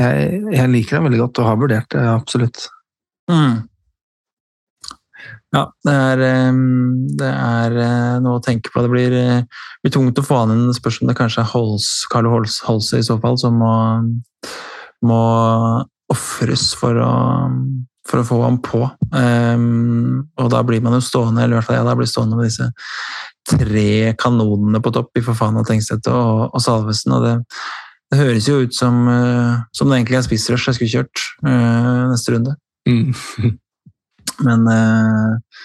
jeg, 0.00 0.42
jeg 0.52 0.72
liker 0.72 0.96
ham 0.96 1.06
veldig 1.06 1.20
godt 1.26 1.40
og 1.42 1.50
har 1.50 1.58
vurdert 1.60 1.90
det, 1.92 2.04
absolutt. 2.08 2.66
Mm. 3.30 3.66
Ja, 5.56 5.62
det 5.88 5.92
er, 5.96 6.22
det 7.16 7.28
er, 7.32 7.76
eh, 7.80 8.14
noe 8.20 8.36
å 8.36 8.44
tenke 8.44 8.68
på. 8.72 8.82
Det 8.84 8.92
blir, 8.92 9.14
eh, 9.16 9.66
blir 9.80 9.94
tungt 9.94 10.20
å 10.20 10.24
få 10.26 10.42
an 10.42 10.52
en 10.52 10.76
spørsmål 10.76 11.06
om 11.06 11.12
det 11.12 11.18
kanskje 11.22 11.42
er 11.42 11.52
Hols, 11.54 11.88
Carlo 12.12 12.34
Hols, 12.34 12.60
Holse 12.66 13.00
i 13.00 13.06
så 13.06 13.16
fall 13.22 13.38
som 13.40 13.56
må, 13.62 13.74
må 15.06 15.20
ofres 16.12 16.74
for 16.76 17.00
for 18.06 18.22
å 18.22 18.26
få 18.26 18.36
ham 18.44 18.60
på. 18.62 18.82
Um, 19.10 20.26
og 20.38 20.50
da 20.52 20.62
blir 20.66 20.82
man 20.84 20.96
jo 20.96 21.02
stående, 21.04 21.42
eller 21.42 21.56
i 21.56 21.58
hvert 21.58 21.68
fall 21.68 21.80
jeg 21.80 21.88
da 21.88 21.96
blir 21.98 22.10
stående 22.10 22.38
med 22.38 22.46
disse 22.46 22.68
tre 23.46 24.14
kanonene 24.18 24.80
på 24.82 24.92
topp 24.94 25.18
i 25.18 25.24
Forfana, 25.26 25.64
Tengstedt 25.66 26.08
og, 26.12 26.46
og 26.52 26.62
Salvesen. 26.62 27.14
og 27.16 27.26
det, 27.26 27.34
det 28.12 28.20
høres 28.20 28.48
jo 28.50 28.60
ut 28.62 28.74
som, 28.74 29.04
uh, 29.10 29.62
som 29.74 29.90
det 29.90 30.00
egentlig 30.00 30.20
er 30.20 30.26
spissrush 30.28 30.70
jeg 30.70 30.78
skulle 30.78 30.94
kjørt 30.94 31.28
uh, 31.46 32.06
neste 32.12 32.36
runde. 32.36 32.56
Mm. 32.86 33.56
Men 34.44 34.66
uh, 34.68 35.56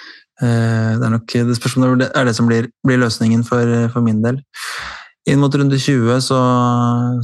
det 0.42 1.06
er 1.06 1.14
nok 1.14 1.34
det 1.34 1.58
spørs 1.58 1.78
om 1.78 1.86
det 2.00 2.10
er 2.18 2.26
det 2.26 2.34
som 2.38 2.48
blir, 2.50 2.72
blir 2.86 3.02
løsningen 3.02 3.44
for, 3.46 3.68
for, 3.94 4.02
min 4.06 4.24
del. 4.24 4.40
Inn 5.30 5.42
mot 5.42 5.54
runde 5.54 5.78
20, 5.78 6.16
så, 6.26 6.40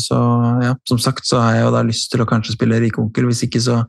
så, 0.04 0.18
ja, 0.62 0.76
som 0.86 1.00
sagt, 1.02 1.26
så 1.26 1.42
har 1.42 1.56
jeg 1.56 1.64
jo 1.66 1.72
da 1.74 1.86
lyst 1.88 2.12
til 2.14 2.22
å 2.22 2.28
kanskje 2.30 2.54
spille 2.54 2.78
Rike-onkel. 2.84 3.26
Hvis 3.26 3.48
ikke, 3.48 3.62
så, 3.64 3.80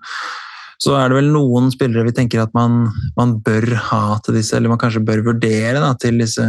så 0.81 0.95
er 0.97 1.11
det 1.11 1.19
vel 1.19 1.29
noen 1.35 1.69
spillere 1.75 2.07
vi 2.07 2.15
tenker 2.17 2.41
at 2.41 2.55
man, 2.57 2.87
man, 3.19 3.37
bør 3.45 3.67
ha 3.91 4.17
til 4.25 4.39
disse, 4.39 4.57
eller 4.57 4.73
man 4.73 4.81
kanskje 4.81 5.05
bør 5.05 5.27
vurdere 5.27 5.83
da, 5.83 5.91
til 6.01 6.23
disse, 6.23 6.47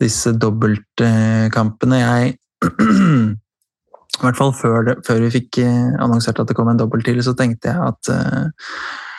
disse 0.00 0.32
dobbeltkampene. 0.40 2.00
Jeg 2.00 2.38
I 4.18 4.24
hvert 4.24 4.40
fall 4.40 4.54
før, 4.56 4.80
det, 4.86 4.96
før, 5.06 5.20
vi 5.26 5.34
fikk 5.36 5.60
annonsert 6.00 6.40
at 6.40 6.48
det 6.48 6.56
kom 6.58 6.72
en 6.72 6.80
dobbelt 6.80 7.04
til, 7.06 7.20
så 7.22 7.36
tenkte 7.38 7.70
jeg 7.70 7.92
at 7.92 8.10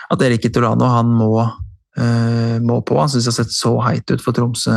at 0.09 0.23
Erik 0.25 0.47
Itolano 0.49 0.89
han 0.89 1.11
må, 1.13 1.33
uh, 1.43 2.55
må 2.65 2.79
på. 2.85 2.97
Han 2.99 3.11
syns 3.11 3.27
det 3.27 3.33
har 3.33 3.37
sett 3.41 3.55
så 3.55 3.75
heit 3.85 4.11
ut 4.11 4.23
for 4.23 4.35
Tromsø 4.35 4.75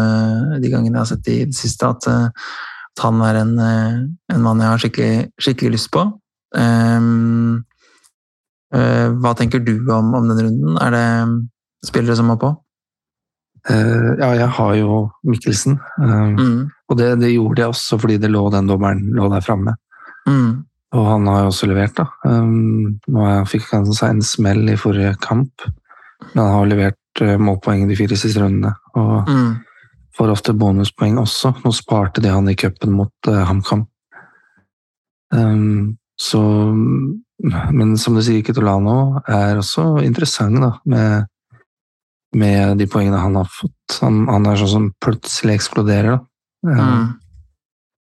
de 0.60 0.72
gangene 0.72 0.98
jeg 0.98 1.02
har 1.02 1.10
sett 1.14 1.26
det 1.28 1.36
i 1.38 1.46
det 1.50 1.58
siste, 1.58 1.88
at, 1.88 2.08
uh, 2.08 2.28
at 2.92 3.04
han 3.06 3.22
er 3.24 3.40
en, 3.42 3.54
uh, 3.58 4.00
en, 4.34 4.42
mann 4.44 4.60
jeg 4.60 4.72
har 4.72 4.82
skikkelig, 4.84 5.14
skikkelig 5.40 5.76
lyst 5.78 5.92
på. 5.94 6.08
Um, 6.52 7.62
hva 8.72 9.34
tenker 9.36 9.60
du 9.60 9.74
om, 9.92 10.14
om 10.16 10.30
den 10.30 10.46
runden? 10.46 10.76
Er 10.80 10.94
det 10.94 11.08
spillere 11.84 12.16
som 12.16 12.30
må 12.32 12.38
på? 12.40 12.54
ja, 13.68 14.30
jeg 14.32 14.46
har 14.56 14.70
jo 14.74 14.94
Mikkelsen. 15.28 15.76
Mm. 16.00 16.70
Og 16.88 16.96
det, 16.96 17.10
det, 17.20 17.34
gjorde 17.34 17.60
jeg 17.60 17.74
også 17.74 17.98
fordi 18.00 18.16
det 18.18 18.30
lå 18.32 18.46
den 18.50 18.70
dommeren 18.70 19.04
lå 19.12 19.28
der 19.30 19.44
framme. 19.44 19.76
Mm. 20.24 20.64
Og 20.92 21.06
han 21.08 21.28
har 21.30 21.44
jo 21.44 21.50
også 21.52 21.68
levert, 21.70 21.94
da. 21.96 22.06
Um, 22.28 22.98
nå 23.08 23.28
fikk 23.48 23.70
han 23.72 23.86
seg 23.88 24.12
en 24.12 24.24
smell 24.26 24.66
i 24.68 24.78
forrige 24.80 25.14
kamp, 25.24 25.64
men 26.32 26.42
han 26.42 26.52
har 26.52 26.68
levert 26.68 27.22
uh, 27.24 27.38
målpoeng 27.40 27.86
de 27.88 27.96
fire 27.96 28.18
siste 28.20 28.42
rundene. 28.42 28.74
Og 29.00 29.30
mm. 29.30 29.48
får 30.18 30.34
ofte 30.34 30.56
bonuspoeng 30.56 31.16
også. 31.22 31.54
Nå 31.64 31.72
sparte 31.76 32.24
de 32.24 32.32
han 32.32 32.50
i 32.52 32.56
cupen 32.60 32.92
mot 32.98 33.30
uh, 33.30 33.40
HamKam. 33.48 33.86
Um, 35.32 35.96
så 36.20 36.38
Men 37.72 37.96
som 37.98 38.14
du 38.14 38.20
sier, 38.22 38.44
Kitolano 38.44 39.22
er 39.24 39.56
også 39.58 40.02
interessant, 40.04 40.60
da, 40.60 40.74
med, 40.86 41.24
med 42.36 42.76
de 42.78 42.86
poengene 42.86 43.18
han 43.18 43.40
har 43.40 43.48
fått. 43.50 43.96
Han, 44.04 44.26
han 44.28 44.46
er 44.46 44.60
sånn 44.60 44.74
som 44.76 44.92
plutselig 45.02 45.56
eksploderer, 45.56 46.20
da. 46.20 46.22
Um, 46.62 47.08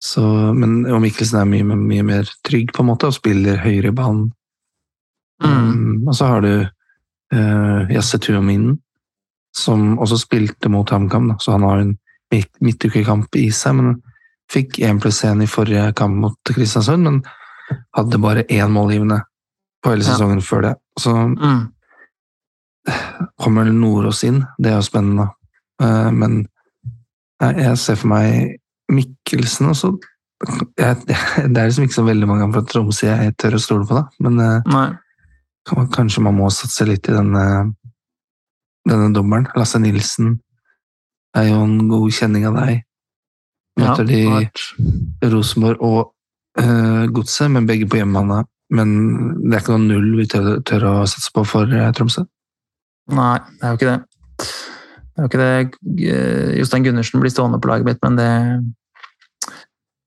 så, 0.03 0.23
men 0.55 0.81
og 0.91 1.03
Mikkelsen 1.05 1.39
er 1.39 1.47
mye, 1.49 1.77
mye, 1.79 2.03
mer 2.03 2.31
trygg 2.43 2.73
på 2.75 2.83
en 2.83 2.89
måte 2.91 3.07
og 3.07 3.15
spiller 3.15 3.61
høyere 3.63 3.93
i 3.93 3.95
banen. 3.95 4.33
Mm. 5.43 5.53
Um, 5.53 6.09
og 6.09 6.17
så 6.19 6.31
har 6.33 6.43
du 6.43 6.53
uh, 6.63 7.91
Yasse 7.93 8.19
Tuominen, 8.23 8.81
som 9.55 9.99
også 10.03 10.19
spilte 10.25 10.71
mot 10.73 10.91
HamKam, 10.91 11.37
så 11.39 11.55
han 11.55 11.67
har 11.69 11.83
en 11.85 11.93
midtukekamp 12.65 13.37
i 13.39 13.51
seg. 13.55 13.77
men 13.79 14.01
Fikk 14.51 14.81
én 14.83 14.99
pluss 15.01 15.23
én 15.25 15.45
i 15.45 15.49
forrige 15.49 15.93
kamp 15.97 16.19
mot 16.25 16.51
Kristiansund, 16.51 17.07
men 17.07 17.21
hadde 17.97 18.19
bare 18.21 18.45
én 18.51 18.73
målgivende 18.75 19.21
på 19.85 19.93
hele 19.93 20.05
sesongen 20.05 20.43
ja. 20.43 20.47
før 20.49 20.67
det. 20.67 20.73
Så 20.99 21.15
mm. 21.15 21.63
kommer 23.45 23.71
Nordås 23.71 24.25
inn, 24.27 24.43
det 24.59 24.73
er 24.73 24.81
jo 24.81 24.89
spennende. 24.89 25.29
Uh, 25.83 26.11
men 26.11 26.43
jeg 27.43 27.79
ser 27.79 27.99
for 27.99 28.11
meg 28.13 28.59
Mikkelsen 28.93 29.71
også. 29.73 29.95
Jeg, 30.79 30.97
det 31.53 31.59
er 31.59 31.69
liksom 31.69 31.87
ikke 31.87 31.99
så 32.01 32.07
veldig 32.07 32.29
mange 32.29 32.49
fra 32.55 32.65
Tromsø 32.67 33.09
jeg 33.09 33.35
tør 33.41 33.59
å 33.59 33.63
stole 33.63 33.89
på, 33.89 33.99
da. 33.99 34.07
Men 34.25 34.41
uh, 34.43 35.85
kanskje 35.95 36.25
man 36.25 36.39
må 36.39 36.51
satse 36.55 36.87
litt 36.89 37.09
i 37.09 37.15
denne, 37.15 37.45
denne 38.89 39.13
dommeren. 39.15 39.49
Lasse 39.59 39.81
Nilsen 39.83 40.37
er 41.39 41.49
jo 41.49 41.63
en 41.65 41.79
god 41.91 42.11
kjenning 42.15 42.49
av 42.51 42.59
deg. 42.61 42.83
Møter 43.81 44.11
ja, 44.11 44.43
de 45.23 45.31
Rosenborg 45.33 45.81
og 45.87 46.01
uh, 46.61 47.07
Godset, 47.15 47.49
men 47.55 47.69
begge 47.69 47.89
på 47.89 48.03
hjemmebane. 48.03 48.43
Men 48.73 48.93
det 49.45 49.57
er 49.57 49.63
ikke 49.63 49.77
noe 49.77 49.87
null 49.87 50.13
vi 50.17 50.29
tør, 50.33 50.55
tør 50.67 50.89
å 50.91 50.95
satse 51.09 51.33
på 51.35 51.45
for 51.49 51.71
uh, 51.71 51.89
Tromsø? 51.97 52.27
Nei, 53.13 53.39
det 53.59 53.67
er 53.67 53.73
jo 53.73 53.79
ikke 53.81 53.91
det. 53.93 53.99
Det 55.13 55.21
er 55.21 55.25
jo 55.25 55.31
ikke 55.31 55.41
det. 55.43 55.57
Jostein 56.59 56.85
Gundersen 56.87 57.21
blir 57.21 57.33
stående 57.33 57.59
på 57.61 57.69
laget 57.69 57.89
mitt, 57.89 57.99
men 58.05 58.17
det, 58.17 58.29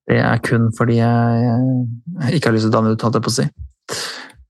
det 0.09 0.21
er 0.21 0.41
kun 0.45 0.69
fordi 0.77 0.99
jeg, 0.99 1.65
ikke 2.37 2.51
har 2.51 2.55
lyst 2.55 2.67
til 2.67 2.73
å 2.73 2.77
danne 2.77 2.93
ut, 2.93 3.05
holdt 3.05 3.17
jeg 3.17 3.25
på 3.25 3.33
å 3.33 3.37
si. 3.39 3.47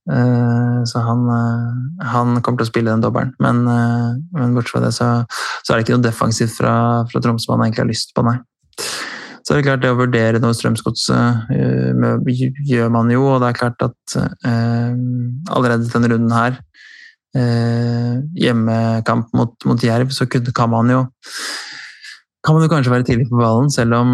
Uh, 0.06 0.84
så 0.86 1.02
han, 1.02 1.24
uh, 1.26 2.04
han, 2.06 2.36
kommer 2.46 2.62
til 2.62 2.68
å 2.68 2.70
spille 2.70 2.92
den 2.92 3.02
dobbelen. 3.02 3.32
Men, 3.42 3.64
uh, 3.66 4.14
men 4.36 4.54
bortsett 4.54 4.76
fra 4.76 4.84
det, 4.84 4.92
så, 4.94 5.08
så, 5.64 5.72
er 5.72 5.80
det 5.80 5.86
ikke 5.86 5.96
noe 5.96 6.06
defensivt 6.06 6.54
fra, 6.60 6.76
fra 7.10 7.22
Tromsø 7.24 7.50
man 7.54 7.66
egentlig 7.66 7.86
har 7.86 7.90
lyst 7.90 8.14
på, 8.14 8.26
nei. 8.28 8.38
Så 9.46 9.54
er 9.54 9.60
det 9.60 9.66
klart, 9.68 9.82
det 9.84 9.94
å 9.94 9.98
vurdere 10.00 10.42
noe 10.42 10.58
Strømsgodset 10.58 11.52
gjør 12.66 12.88
man 12.94 13.12
jo, 13.14 13.28
og 13.30 13.44
det 13.44 13.52
er 13.52 13.58
klart 13.60 13.84
at 13.86 14.16
allerede 15.54 15.86
denne 15.86 16.10
runden 16.10 16.34
her 16.34 16.58
Hjemmekamp 18.42 19.30
mot, 19.38 19.54
mot 19.70 19.86
Jerv, 19.86 20.10
så 20.18 20.26
kan 20.26 20.74
man 20.74 20.90
jo 20.90 21.04
kan 22.46 22.56
man 22.56 22.66
jo 22.66 22.70
kanskje 22.72 22.94
være 22.94 23.08
tidlig 23.08 23.26
på 23.30 23.40
ballen, 23.40 23.72
selv 23.74 23.98
om, 23.98 24.14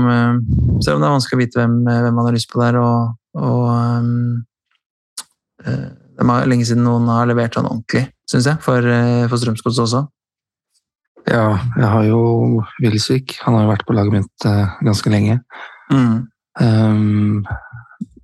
selv 0.83 0.97
om 0.97 1.03
det 1.03 1.09
er 1.09 1.15
vanskelig 1.17 1.37
å 1.37 1.41
vite 1.41 1.59
hvem, 1.59 1.75
hvem, 1.85 2.15
man 2.15 2.27
har 2.29 2.35
lyst 2.35 2.49
på 2.51 2.61
der. 2.61 2.77
Og, 2.79 3.11
og 3.35 3.65
um, 3.67 4.41
det 5.61 6.25
er 6.25 6.49
lenge 6.49 6.67
siden 6.67 6.85
noen 6.87 7.09
har 7.11 7.27
levert 7.29 7.57
sånn 7.57 7.69
ordentlig, 7.69 8.05
syns 8.29 8.47
jeg, 8.49 8.61
for, 8.63 8.87
for 9.27 9.41
Strømsgods 9.41 9.81
også. 9.83 10.05
Ja, 11.29 11.59
jeg 11.77 11.89
har 11.91 12.05
jo 12.07 12.21
Wilsvik. 12.81 13.35
Han 13.45 13.57
har 13.57 13.67
jo 13.67 13.73
vært 13.73 13.85
på 13.85 13.95
laget 13.97 14.15
mitt 14.15 14.47
ganske 14.81 15.11
lenge. 15.13 15.37
Mm. 15.91 16.15
Um, 16.61 17.43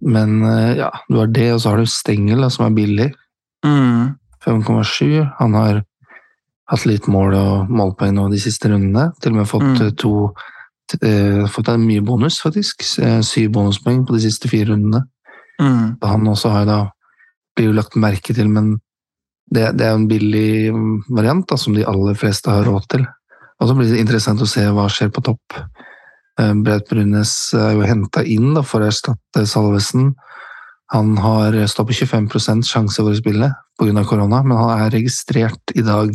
men 0.07 0.39
ja, 0.77 0.89
du 1.09 1.19
har 1.19 1.29
det, 1.33 1.51
og 1.53 1.61
så 1.61 1.73
har 1.73 1.83
du 1.83 1.91
Stengel, 1.91 2.47
som 2.53 2.65
er 2.69 2.79
billig. 2.79 3.11
Mm. 3.65 4.15
5,7. 4.47 5.27
Han 5.39 5.57
har 5.57 5.83
hatt 6.67 6.85
litt 6.87 7.07
mål 7.11 7.35
og 7.37 7.71
målpoeng 7.71 8.15
nå 8.17 8.27
de 8.33 8.39
siste 8.41 8.71
rundene. 8.71 9.09
Til 9.21 9.33
og 9.33 9.39
med 9.41 9.49
fått 9.49 9.67
mm. 9.67 9.95
to 9.99 10.13
uh, 10.27 11.43
Fått 11.51 11.71
mye 11.81 12.03
bonus, 12.05 12.41
faktisk. 12.43 12.83
Syv 13.27 13.49
bonuspoeng 13.55 14.05
på 14.07 14.15
de 14.15 14.23
siste 14.27 14.51
fire 14.51 14.71
rundene. 14.71 15.05
Mm. 15.61 15.97
Han 16.03 16.29
også 16.31 16.53
har 16.53 16.67
da 16.69 16.81
blir 17.57 17.71
jo 17.71 17.77
lagt 17.77 17.97
merke 17.97 18.35
til, 18.37 18.49
men 18.53 18.75
det, 19.49 19.71
det, 19.79 19.87
er 19.87 19.95
en 19.95 20.07
billig 20.09 20.71
variant 21.09 21.47
da, 21.49 21.57
som 21.59 21.75
de 21.75 21.85
aller 21.87 22.17
fleste 22.19 22.51
har 22.51 22.67
råd 22.67 22.87
til. 22.93 23.05
Og 23.57 23.69
så 23.69 23.75
blir 23.77 23.89
det 23.89 24.03
interessant 24.03 24.43
å 24.43 24.49
se 24.49 24.65
hva 24.69 24.85
skjer 24.91 25.09
på 25.13 25.23
topp. 25.25 25.57
Eh, 26.37 26.53
Braut 26.61 26.87
Brunes 26.89 27.33
er 27.57 27.73
jo 27.73 27.87
henta 27.87 28.23
inn 28.27 28.51
da, 28.53 28.61
for 28.61 28.83
å 28.83 28.91
erstatte 28.91 29.47
Salvesen. 29.49 30.11
Han 30.93 31.15
har 31.19 31.57
stått 31.67 31.89
på 31.89 31.97
25% 32.05 32.67
sjanse 32.67 33.01
for 33.01 33.11
å 33.11 33.17
spille 33.17 33.49
pga. 33.79 34.03
korona, 34.07 34.43
men 34.43 34.57
han 34.57 34.85
er 34.85 34.93
registrert 34.93 35.73
i 35.75 35.83
dag. 35.83 36.13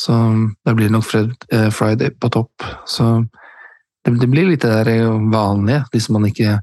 Så 0.00 0.16
da 0.64 0.72
blir 0.74 0.88
det 0.88 0.94
nok 0.94 1.04
Fred, 1.04 1.32
eh, 1.52 1.68
Friday 1.74 2.10
på 2.16 2.30
topp. 2.32 2.64
Så 2.88 3.26
det, 4.04 4.14
det 4.22 4.28
blir 4.32 4.48
litt 4.48 4.64
det 4.64 4.72
der 4.88 5.10
vanlige, 5.32 5.84
hvis 5.92 6.08
man 6.14 6.24
ikke 6.30 6.58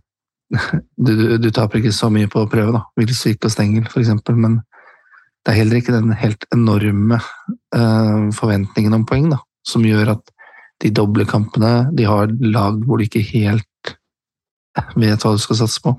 du, 1.05 1.37
du, 1.37 1.49
taper 1.51 1.81
ikke 1.81 1.93
så 1.95 2.09
mye 2.13 2.29
på 2.31 2.45
å 2.45 2.49
prøve, 2.49 2.71
da. 2.77 2.85
Wilsvik 2.97 3.43
og 3.45 3.51
Stengel, 3.51 3.85
f.eks., 3.89 4.13
men 4.33 4.61
det 5.43 5.53
er 5.53 5.59
heller 5.61 5.79
ikke 5.79 5.95
den 5.95 6.15
helt 6.17 6.43
enorme 6.55 7.19
eh, 7.75 8.23
forventningen 8.35 8.95
om 8.95 9.05
poeng 9.07 9.29
da, 9.31 9.41
som 9.67 9.85
gjør 9.87 10.15
at 10.17 10.33
de 10.83 10.91
doble 10.93 11.25
kampene 11.27 11.89
de 11.97 12.05
har 12.07 12.31
lag 12.43 12.79
hvor 12.85 12.99
de 12.99 13.07
ikke 13.07 13.23
helt 13.31 13.93
vet 14.99 15.23
hva 15.23 15.33
du 15.33 15.41
skal 15.41 15.61
satse 15.61 15.81
på. 15.83 15.95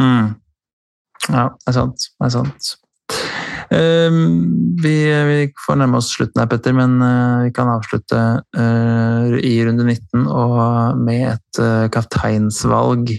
Mm. 0.00 0.34
Ja, 1.28 1.46
det 1.54 1.70
er 1.70 1.76
sant. 1.76 2.10
Det 2.16 2.28
er 2.28 2.34
sant. 2.34 2.72
Uh, 3.70 4.10
vi, 4.82 4.94
vi, 5.28 5.40
får 5.66 5.78
nærme 5.78 6.00
oss 6.00 6.12
slutten 6.16 6.42
her, 6.42 6.48
Petter, 6.50 6.74
men 6.76 6.96
uh, 7.02 7.44
vi 7.46 7.52
kan 7.54 7.70
avslutte 7.70 8.22
uh, 8.58 9.36
i 9.38 9.54
runde 9.66 9.86
19 9.86 10.26
og 10.26 10.98
med 10.98 11.28
et 11.34 11.62
kapteinsvalg. 11.94 13.14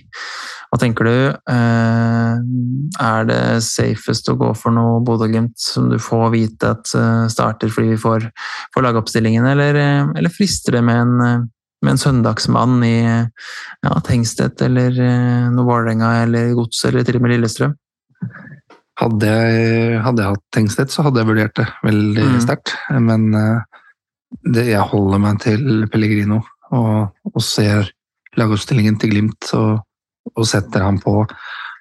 Hva 0.71 0.77
tenker 0.79 1.03
du? 1.03 1.15
Eh, 1.51 2.35
er 3.03 3.25
det 3.27 3.41
safest 3.65 4.29
å 4.31 4.37
gå 4.39 4.53
for 4.55 4.71
noe 4.71 5.01
Bodø-Glimt 5.03 5.59
som 5.59 5.89
du 5.91 5.97
får 5.99 6.29
vite 6.31 6.69
at 6.77 6.93
eh, 6.95 7.25
starter 7.33 7.73
fordi 7.75 7.89
vi 7.91 7.99
får, 7.99 8.29
får 8.71 8.85
lagoppstillingen, 8.85 9.49
eller, 9.51 9.75
eh, 9.75 10.13
eller, 10.15 10.31
frister 10.31 10.77
det 10.77 10.85
med 10.87 11.01
en, 11.03 11.49
med 11.83 11.91
en 11.91 11.99
søndagsmann 11.99 12.79
i 12.87 12.95
ja, 13.03 13.97
Tengstedt 14.07 14.63
eller 14.63 14.95
noe 15.51 15.67
Vålerenga 15.67 16.13
eller 16.23 16.55
Gods 16.55 16.85
eller 16.87 17.03
til 17.03 17.19
og 17.19 17.27
med 17.27 17.35
Lillestrøm? 17.35 17.75
Hadde 18.99 19.29
jeg, 19.29 19.99
hadde 20.03 20.23
jeg 20.23 20.35
hatt 20.35 20.43
Tengstedt, 20.53 20.91
så 20.93 21.05
hadde 21.05 21.21
jeg 21.21 21.29
vurdert 21.29 21.55
det 21.57 21.67
veldig 21.85 22.25
mm. 22.33 22.41
sterkt. 22.43 22.73
Men 22.99 23.29
det, 24.43 24.65
jeg 24.67 24.89
holder 24.91 25.21
meg 25.23 25.39
til 25.41 25.85
Pellegrino 25.91 26.41
og, 26.75 27.13
og 27.31 27.45
ser 27.45 27.87
lagoppstillingen 28.37 28.99
til 28.99 29.15
Glimt. 29.15 29.47
og 29.57 29.79
og 30.35 30.47
setter 30.47 30.85
ham 30.85 30.99
på 31.01 31.23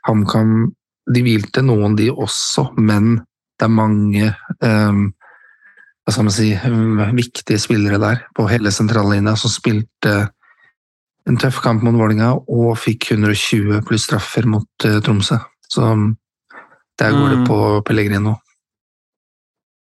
HamKam. 0.09 0.70
De 1.11 1.23
hvilte 1.25 1.62
noen, 1.64 1.96
de 1.99 2.11
også, 2.12 2.70
men 2.79 3.16
det 3.59 3.66
er 3.66 3.75
mange 3.75 4.29
um, 4.64 5.09
hva 6.05 6.14
skal 6.14 6.27
man 6.27 6.35
si, 6.35 6.51
viktige 7.16 7.61
spillere 7.61 7.99
der 8.01 8.23
på 8.37 8.46
hele 8.51 8.73
sentrallinja 8.73 9.35
som 9.38 9.53
spilte 9.53 10.14
en 11.29 11.37
tøff 11.38 11.61
kamp 11.62 11.85
mot 11.85 11.99
Vålinga 11.99 12.33
og 12.40 12.79
fikk 12.81 13.11
120 13.12 13.83
pluss 13.87 14.07
straffer 14.09 14.49
mot 14.49 14.88
uh, 14.88 14.99
Tromsø. 15.05 15.38
Så 15.70 15.92
der 17.01 17.17
går 17.17 17.27
mm. 17.27 17.33
det 17.33 17.49
på 17.49 17.59
Pellegrino. 17.89 18.35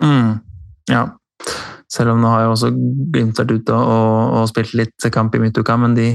Mm. 0.05 0.37
Ja. 0.93 1.07
Selv 1.93 2.13
om 2.13 2.21
nå 2.21 2.29
har 2.29 2.45
jeg 2.45 2.53
også 2.53 2.71
Glimt 3.15 3.39
vært 3.41 3.55
ute 3.57 3.75
og, 3.75 4.15
og, 4.37 4.49
spilt 4.51 4.75
litt 4.77 5.11
kamp 5.15 5.35
i 5.37 5.41
midtuka, 5.41 5.79
men 5.81 5.95
de, 5.97 6.09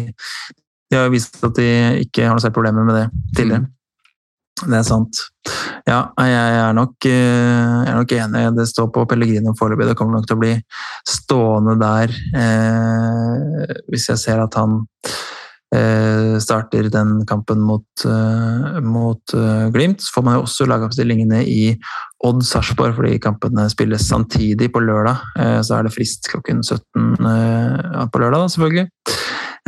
de 0.91 0.97
har 0.97 1.07
jo 1.07 1.15
vist 1.15 1.39
at 1.47 1.55
de 1.57 1.69
ikke 2.05 2.27
har 2.27 2.35
noe 2.35 2.43
særlig 2.43 2.59
problemer 2.59 2.87
med 2.87 2.99
det 2.99 3.05
tidligere. 3.37 3.65
Det 4.61 4.77
er 4.77 4.85
sant. 4.85 5.23
Ja, 5.87 6.11
jeg 6.21 6.57
er 6.59 6.73
nok, 6.77 6.93
eh, 7.09 7.77
jeg 7.81 7.89
er 7.89 7.97
nok 7.97 8.11
enig. 8.13 8.43
Det 8.59 8.67
står 8.69 8.91
på 8.93 9.05
Pellegrino 9.09 9.55
foreløpig. 9.57 9.87
Det 9.89 9.95
kommer 9.97 10.19
nok 10.19 10.27
til 10.29 10.37
å 10.37 10.41
bli 10.43 10.51
stående 11.07 11.77
der 11.81 12.13
eh, 12.37 13.77
hvis 13.89 14.11
jeg 14.11 14.21
ser 14.21 14.43
at 14.43 14.59
han 14.59 14.83
starter 16.41 16.89
den 16.91 17.21
kampen 17.23 17.61
mot, 17.63 17.85
eh, 18.03 18.79
mot 18.83 19.33
uh, 19.33 19.69
Glimt. 19.71 20.01
Så 20.03 20.11
får 20.17 20.25
man 20.27 20.35
jo 20.35 20.41
også 20.43 20.67
lagoppstillingene 20.67 21.45
i 21.47 21.61
Odd 22.27 22.43
Sarpsborg, 22.43 22.97
fordi 22.97 23.21
kampene 23.23 23.69
spilles 23.71 24.03
samtidig 24.09 24.67
på 24.73 24.83
lørdag. 24.83 25.23
Eh, 25.39 25.61
så 25.63 25.77
er 25.77 25.87
det 25.87 25.93
frist 25.95 26.27
klokken 26.31 26.59
17 26.59 27.15
på 28.11 28.21
lørdag, 28.21 28.41
da, 28.41 28.51
selvfølgelig. 28.51 28.89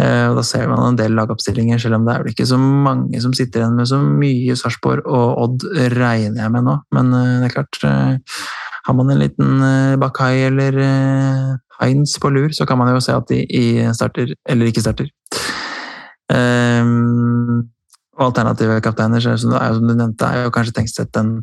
Eh, 0.01 0.25
og 0.31 0.39
da 0.39 0.43
ser 0.45 0.65
man 0.71 0.81
en 0.87 0.97
del 0.97 1.13
lagoppstillinger, 1.13 1.77
selv 1.81 1.99
om 1.99 2.07
det 2.07 2.15
er 2.15 2.23
vel 2.23 2.33
ikke 2.33 2.49
så 2.49 2.57
mange 2.57 3.19
som 3.21 3.33
sitter 3.37 3.61
igjen 3.61 3.75
med 3.77 3.89
så 3.89 3.99
mye 4.01 4.55
Sarpsborg 4.57 5.05
og 5.05 5.41
Odd, 5.43 5.67
regner 5.93 6.41
jeg 6.41 6.53
med 6.55 6.65
nå. 6.65 6.79
Men 6.97 7.13
eh, 7.17 7.33
det 7.43 7.51
er 7.51 7.55
klart, 7.59 7.81
eh, 7.85 8.39
har 8.87 8.97
man 8.97 9.13
en 9.13 9.21
liten 9.21 9.61
eh, 9.69 9.99
Bakai 10.01 10.47
eller 10.49 10.79
eh, 10.81 11.53
Heinz 11.79 12.17
på 12.21 12.33
lur, 12.33 12.49
så 12.55 12.65
kan 12.69 12.81
man 12.81 12.93
jo 12.93 13.03
se 13.03 13.13
at 13.15 13.29
de 13.29 13.93
starter 13.93 14.33
eller 14.49 14.69
ikke 14.69 14.83
starter. 14.85 15.09
Um, 16.31 17.69
og 18.13 18.27
alternative 18.29 18.77
kapteiner, 18.85 19.23
som 19.23 19.51
du, 19.51 19.57
som 19.57 19.87
du 19.87 19.93
nevnte, 19.93 20.27
er 20.27 20.45
jo 20.45 20.53
kanskje 20.53 20.75
Tengstedt 20.77 21.13
den, 21.17 21.33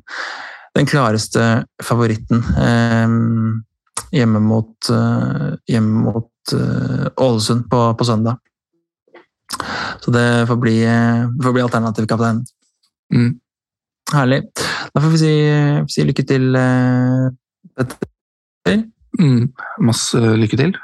den 0.78 0.88
klareste 0.88 1.64
favoritten. 1.82 2.44
Um, 2.56 3.64
hjemme 4.14 4.42
mot, 4.42 4.72
uh, 4.90 5.56
hjemme 5.70 6.04
mot 6.06 6.54
uh, 6.54 7.06
Ålesund 7.20 7.66
på, 7.70 7.82
på, 7.98 8.06
søndag. 8.06 8.38
Så 10.00 10.14
det 10.14 10.26
får 10.48 10.58
bli, 10.62 10.76
får 11.42 11.54
bli 11.56 11.64
alternativkapteinen. 11.66 12.44
Mm. 13.14 13.32
Herlig. 14.14 14.44
Da 14.94 15.02
får 15.02 15.10
vi 15.12 15.20
si, 15.20 15.34
si 15.90 16.06
lykke 16.06 16.24
til, 16.26 16.54
uh, 16.54 17.28
Petter. 17.76 18.86
Mm. 19.18 19.50
Masse 19.84 20.22
lykke 20.38 20.58
til. 20.60 20.78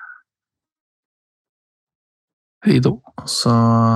Hei. 2.66 2.80
Så 3.30 3.50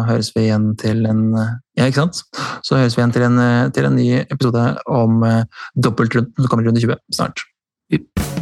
høres 0.06 0.28
vi 0.36 0.44
igjen 0.46 0.76
til 0.78 1.02
en 1.10 1.24
Ja, 1.34 1.88
ikke 1.88 2.04
sant? 2.04 2.20
Så 2.62 2.78
høres 2.78 2.94
vi 2.94 3.02
igjen 3.02 3.14
til 3.16 3.26
en, 3.26 3.40
til 3.74 3.88
en 3.88 3.98
ny 3.98 4.10
episode 4.22 4.62
om 4.86 5.24
uh, 5.26 5.42
dobbeltrunden 5.74 6.36
som 6.38 6.52
kommer 6.52 6.68
i 6.68 6.70
runde 6.70 6.84
20 6.84 7.00
snart. 7.16 7.42
Yep. 7.90 8.39